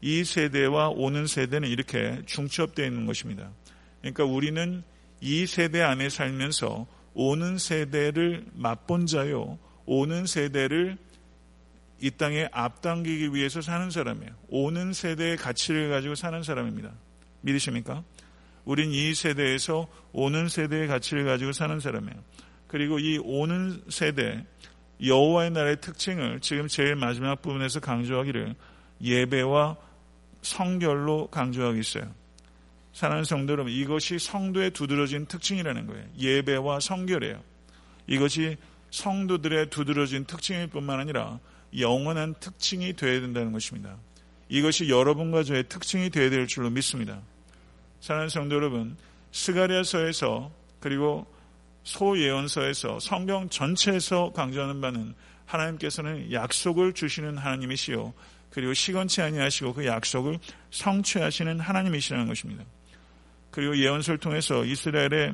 이 0.01 0.25
세대와 0.25 0.89
오는 0.89 1.25
세대는 1.25 1.69
이렇게 1.69 2.21
중첩되어 2.25 2.85
있는 2.85 3.05
것입니다. 3.05 3.49
그러니까 4.01 4.25
우리는 4.25 4.83
이 5.21 5.45
세대 5.45 5.81
안에 5.81 6.09
살면서 6.09 6.85
오는 7.13 7.57
세대를 7.57 8.45
맛본 8.55 9.05
자요. 9.05 9.57
오는 9.85 10.25
세대를 10.25 10.97
이 12.01 12.11
땅에 12.11 12.49
앞당기기 12.51 13.33
위해서 13.33 13.61
사는 13.61 13.89
사람이에요. 13.89 14.33
오는 14.49 14.91
세대의 14.91 15.37
가치를 15.37 15.91
가지고 15.91 16.15
사는 16.15 16.43
사람입니다. 16.43 16.91
믿으십니까? 17.39 18.03
우린 18.67 18.91
이 18.91 19.13
세대에서 19.13 19.87
오는 20.11 20.49
세대의 20.49 20.87
가치를 20.87 21.23
가지고 21.23 21.53
사는 21.53 21.79
사람이에요. 21.79 22.21
그리고 22.67 22.99
이 22.99 23.17
오는 23.17 23.81
세대 23.87 24.43
여호와의 25.01 25.51
나라의 25.51 25.79
특징을 25.79 26.41
지금 26.41 26.67
제일 26.67 26.97
마지막 26.97 27.41
부분에서 27.41 27.79
강조하기를 27.79 28.55
예배와 29.01 29.77
성결로 30.41 31.27
강조하고 31.27 31.77
있어요. 31.77 32.13
사랑하는 32.91 33.23
성도 33.23 33.53
여러분, 33.53 33.71
이것이 33.71 34.19
성도의 34.19 34.71
두드러진 34.71 35.27
특징이라는 35.27 35.87
거예요. 35.87 36.05
예배와 36.19 36.81
성결이에요. 36.81 37.41
이것이 38.07 38.57
성도들의 38.91 39.69
두드러진 39.69 40.25
특징일 40.25 40.67
뿐만 40.67 40.99
아니라 40.99 41.39
영원한 41.77 42.35
특징이 42.41 42.93
되어야 42.97 43.21
된다는 43.21 43.53
것입니다. 43.53 43.95
이것이 44.49 44.89
여러분과 44.89 45.43
저의 45.43 45.69
특징이 45.69 46.09
되어야 46.09 46.29
될 46.29 46.47
줄로 46.47 46.69
믿습니다. 46.69 47.21
사랑하는 47.99 48.29
성도 48.29 48.55
여러분, 48.55 48.97
스가리아서에서 49.31 50.51
그리고 50.79 51.25
소예언서에서 51.83 52.99
성경 52.99 53.49
전체에서 53.49 54.31
강조하는 54.33 54.81
바는 54.81 55.15
하나님께서는 55.45 56.31
약속을 56.33 56.93
주시는 56.93 57.37
하나님이시요 57.37 58.13
그리고 58.49 58.73
시건치 58.73 59.21
아니하시고 59.21 59.73
그 59.73 59.85
약속을 59.85 60.39
성취하시는 60.71 61.59
하나님이시라는 61.59 62.27
것입니다. 62.27 62.65
그리고 63.51 63.77
예언서를 63.77 64.19
통해서 64.19 64.65
이스라엘의 64.65 65.33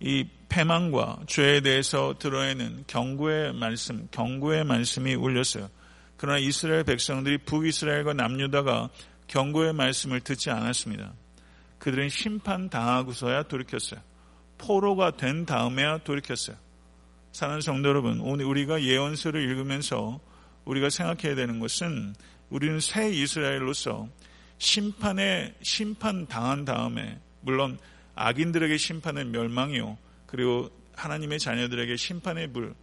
이 0.00 0.28
패망과 0.48 1.20
죄에 1.26 1.60
대해서 1.60 2.14
드러내는 2.18 2.84
경고의 2.86 3.54
말씀, 3.54 4.08
경고의 4.10 4.64
말씀이 4.64 5.14
울렸어요. 5.14 5.68
그러나 6.16 6.38
이스라엘 6.38 6.84
백성들이 6.84 7.38
북이스라엘과 7.38 8.14
남유다가 8.14 8.88
경고의 9.26 9.72
말씀을 9.72 10.20
듣지 10.20 10.50
않았습니다. 10.50 11.12
그들은 11.78 12.08
심판 12.08 12.68
당하고서야 12.70 13.44
돌이켰어요. 13.44 14.00
포로가 14.58 15.16
된 15.16 15.44
다음에야 15.44 15.98
돌이켰어요. 15.98 16.56
사는 17.32 17.60
성도 17.60 17.88
여러분, 17.88 18.20
오늘 18.20 18.44
우리가 18.44 18.82
예언서를 18.82 19.42
읽으면서 19.42 20.20
우리가 20.64 20.88
생각해야 20.88 21.34
되는 21.34 21.58
것은 21.58 22.14
우리는 22.48 22.78
새 22.80 23.10
이스라엘로서 23.10 24.08
심판에 24.58 25.54
심판 25.62 26.26
당한 26.26 26.64
다음에 26.64 27.18
물론 27.40 27.78
악인들에게 28.14 28.76
심판은 28.76 29.32
멸망이요 29.32 29.98
그리고 30.26 30.70
하나님의 30.94 31.38
자녀들에게 31.38 31.96
심판의 31.96 32.52
불 32.52 32.74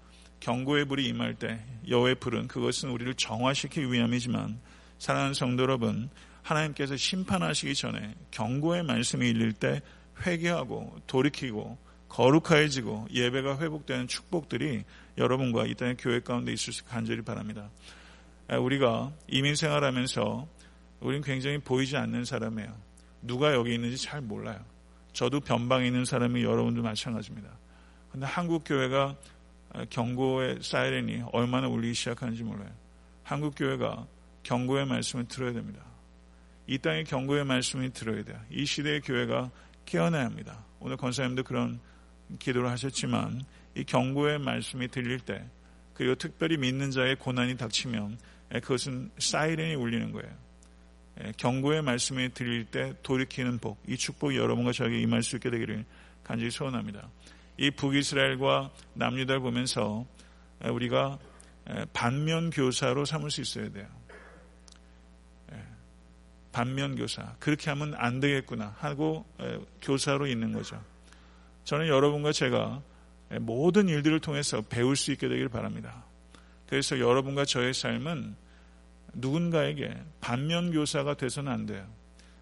경고의 0.41 0.86
불이 0.86 1.06
임할 1.06 1.36
때 1.36 1.63
여호의 1.88 2.15
불은 2.15 2.47
그것은 2.47 2.89
우리를 2.89 3.13
정화시키기 3.13 3.91
위함이지만 3.91 4.60
사랑하는 4.99 5.34
성도 5.34 5.63
여러분 5.63 6.10
하나님께서 6.43 6.97
심판하시기 6.97 7.75
전에 7.75 8.15
경고의 8.32 8.84
말씀이 8.84 9.30
일릴 9.30 9.54
때 9.54 9.82
회개하고 10.25 11.01
돌이키고 11.08 11.77
거룩해지고 12.10 13.08
예배가 13.12 13.60
회복되는 13.60 14.08
축복들이 14.08 14.84
여러분과 15.17 15.65
이 15.65 15.75
땅의 15.75 15.97
교회 15.97 16.19
가운데 16.19 16.51
있을 16.51 16.73
수 16.73 16.84
간절히 16.86 17.21
바랍니다. 17.21 17.69
우리가 18.49 19.12
이민 19.27 19.56
생활하면서 19.56 20.47
우리는 20.99 21.23
굉장히 21.23 21.58
보이지 21.58 21.95
않는 21.95 22.25
사람이에요. 22.25 22.75
누가 23.21 23.54
여기 23.54 23.73
있는지 23.73 23.97
잘 23.97 24.19
몰라요. 24.21 24.60
저도 25.13 25.39
변방에 25.39 25.88
있는 25.88 26.06
사람이 26.06 26.43
여러분도 26.43 26.82
마찬가지입니다. 26.82 27.49
근데 28.12 28.25
한국 28.25 28.63
교회가 28.65 29.15
경고의 29.89 30.60
사이렌이 30.62 31.23
얼마나 31.32 31.67
울리기 31.69 31.93
시작하는지 31.93 32.43
몰라요. 32.43 32.71
한국 33.23 33.54
교회가 33.56 34.06
경고의 34.43 34.86
말씀을 34.86 35.27
들어야 35.27 35.54
됩니다. 35.54 35.82
이 36.72 36.78
땅의 36.78 37.04
경고의 37.04 37.44
말씀이 37.44 37.92
들어야 37.92 38.24
돼요. 38.24 38.40
이 38.50 38.66
시대의 38.66 39.02
교회가 39.02 39.52
깨어나야 39.86 40.24
합니다. 40.24 40.64
오늘 40.80 40.96
권사님도 40.96 41.44
그런 41.44 41.82
기도를 42.40 42.70
하셨지만 42.70 43.44
이 43.76 43.84
경고의 43.84 44.40
말씀이 44.40 44.88
들릴 44.88 45.20
때 45.20 45.46
그리고 45.94 46.16
특별히 46.16 46.56
믿는 46.56 46.92
자의 46.92 47.18
고난이 47.18 47.58
닥치면 47.58 48.18
그것은 48.62 49.12
사이렌이 49.18 49.76
울리는 49.76 50.14
거예요. 50.14 50.32
경고의 51.36 51.82
말씀이 51.82 52.34
들릴 52.34 52.64
때 52.64 52.94
돌이키는 53.04 53.58
복, 53.58 53.84
이 53.86 53.98
축복이 53.98 54.38
여러분과 54.38 54.72
저에게 54.72 54.98
임할 55.02 55.24
수 55.24 55.36
있게 55.36 55.50
되기를 55.50 55.84
간절히 56.24 56.52
소원합니다. 56.52 57.10
이 57.58 57.70
북이스라엘과 57.70 58.72
남유다를 58.94 59.42
보면서 59.42 60.06
우리가 60.64 61.20
반면 61.92 62.50
교사로 62.50 63.04
삼을 63.04 63.30
수 63.30 63.42
있어야 63.42 63.70
돼요. 63.70 63.88
반면 66.52 66.96
교사. 66.96 67.36
그렇게 67.40 67.70
하면 67.70 67.94
안 67.96 68.20
되겠구나 68.20 68.76
하고 68.80 69.26
교사로 69.82 70.28
있는 70.28 70.52
거죠. 70.52 70.82
저는 71.64 71.88
여러분과 71.88 72.32
제가 72.32 72.82
모든 73.40 73.88
일들을 73.88 74.20
통해서 74.20 74.62
배울 74.62 74.96
수 74.96 75.12
있게 75.12 75.30
되길 75.30 75.50
바랍니다. 75.50 76.04
그래서 76.68 77.00
여러분과 77.00 77.46
저의 77.46 77.74
삶은 77.74 78.36
누군가에게 79.14 79.96
반면 80.20 80.72
교사가 80.72 81.16
돼서는 81.16 81.52
안 81.52 81.66
돼요. 81.66 81.86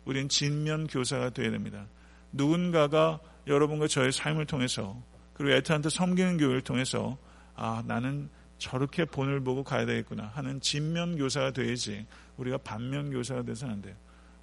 우린 0.05 0.29
진면 0.29 0.87
교사가 0.87 1.31
되어야 1.31 1.51
됩니다. 1.51 1.85
누군가가 2.31 3.19
여러분과 3.47 3.87
저의 3.87 4.11
삶을 4.11 4.45
통해서 4.45 5.01
그리고 5.33 5.55
애타한테 5.55 5.89
섬기는 5.89 6.37
교회를 6.37 6.61
통해서 6.61 7.17
아 7.55 7.83
나는 7.85 8.29
저렇게 8.57 9.05
본을 9.05 9.39
보고 9.41 9.63
가야 9.63 9.85
되겠구나 9.85 10.31
하는 10.35 10.59
진면 10.61 11.17
교사가 11.17 11.51
되야지 11.51 12.05
우리가 12.39 12.57
반면교사가 12.59 13.43
돼서는 13.43 13.73
안 13.75 13.81
돼요. 13.81 13.95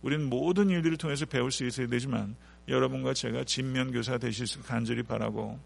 우리는 0.03 0.29
모든 0.29 0.71
일들을 0.71 0.97
통해서 0.97 1.27
배울 1.27 1.51
수 1.51 1.67
있어야 1.67 1.87
되지만 1.87 2.37
여러분과 2.69 3.15
제가 3.15 3.45
진면교사 3.45 4.19
되실 4.19 4.47
수 4.47 4.63
간절히 4.63 5.03
바라고 5.03 5.59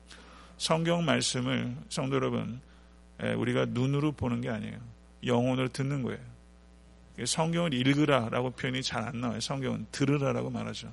성경 0.56 1.04
말씀을 1.04 1.76
성도 1.88 2.16
여러분 2.16 2.60
우리가 3.36 3.66
눈으로 3.66 4.12
보는 4.12 4.40
게 4.40 4.48
아니에요. 4.48 4.78
영혼으로 5.24 5.68
듣는 5.68 6.02
거예요. 6.02 6.18
성경을 7.22 7.74
읽으라라고 7.74 8.52
표현이 8.52 8.82
잘 8.82 9.04
안 9.04 9.20
나와요. 9.20 9.40
성경은 9.40 9.86
들으라라고 9.92 10.48
말하죠. 10.48 10.90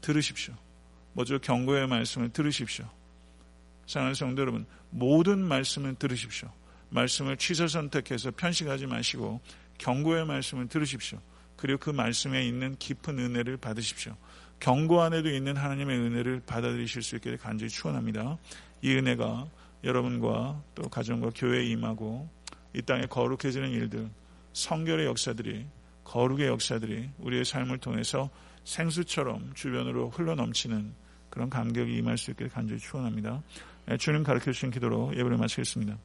들으십시오. 0.00 0.54
먼저 1.12 1.38
경고의 1.38 1.86
말씀을 1.86 2.30
들으십시오. 2.30 2.88
사랑하는 3.86 4.14
성도 4.14 4.42
여러분, 4.42 4.66
모든 4.90 5.38
말씀을 5.40 5.94
들으십시오. 5.96 6.50
말씀을 6.90 7.36
취소 7.36 7.68
선택해서 7.68 8.32
편식하지 8.32 8.86
마시고 8.86 9.40
경고의 9.80 10.26
말씀을 10.26 10.68
들으십시오. 10.68 11.18
그리고 11.56 11.78
그 11.78 11.90
말씀에 11.90 12.46
있는 12.46 12.76
깊은 12.78 13.18
은혜를 13.18 13.56
받으십시오. 13.56 14.14
경고 14.60 15.00
안에도 15.00 15.30
있는 15.30 15.56
하나님의 15.56 15.98
은혜를 15.98 16.42
받아들이실 16.46 17.02
수 17.02 17.16
있게 17.16 17.36
간절히 17.36 17.70
축원합니다. 17.70 18.38
이 18.82 18.94
은혜가 18.94 19.48
여러분과 19.82 20.62
또 20.74 20.82
가정과 20.82 21.30
교회에 21.34 21.64
임하고 21.64 22.28
이 22.74 22.82
땅에 22.82 23.06
거룩해지는 23.06 23.70
일들, 23.70 24.10
성결의 24.52 25.06
역사들이 25.06 25.66
거룩의 26.04 26.48
역사들이 26.48 27.08
우리의 27.18 27.44
삶을 27.44 27.78
통해서 27.78 28.28
생수처럼 28.64 29.52
주변으로 29.54 30.10
흘러넘치는 30.10 30.92
그런 31.30 31.48
감격이 31.48 31.96
임할 31.96 32.18
수 32.18 32.30
있게 32.32 32.48
간절히 32.48 32.80
축원합니다. 32.80 33.42
네, 33.86 33.96
주님 33.96 34.24
가르쳐 34.24 34.52
주신 34.52 34.70
기도로 34.70 35.12
예배를 35.14 35.38
마치겠습니다. 35.38 35.96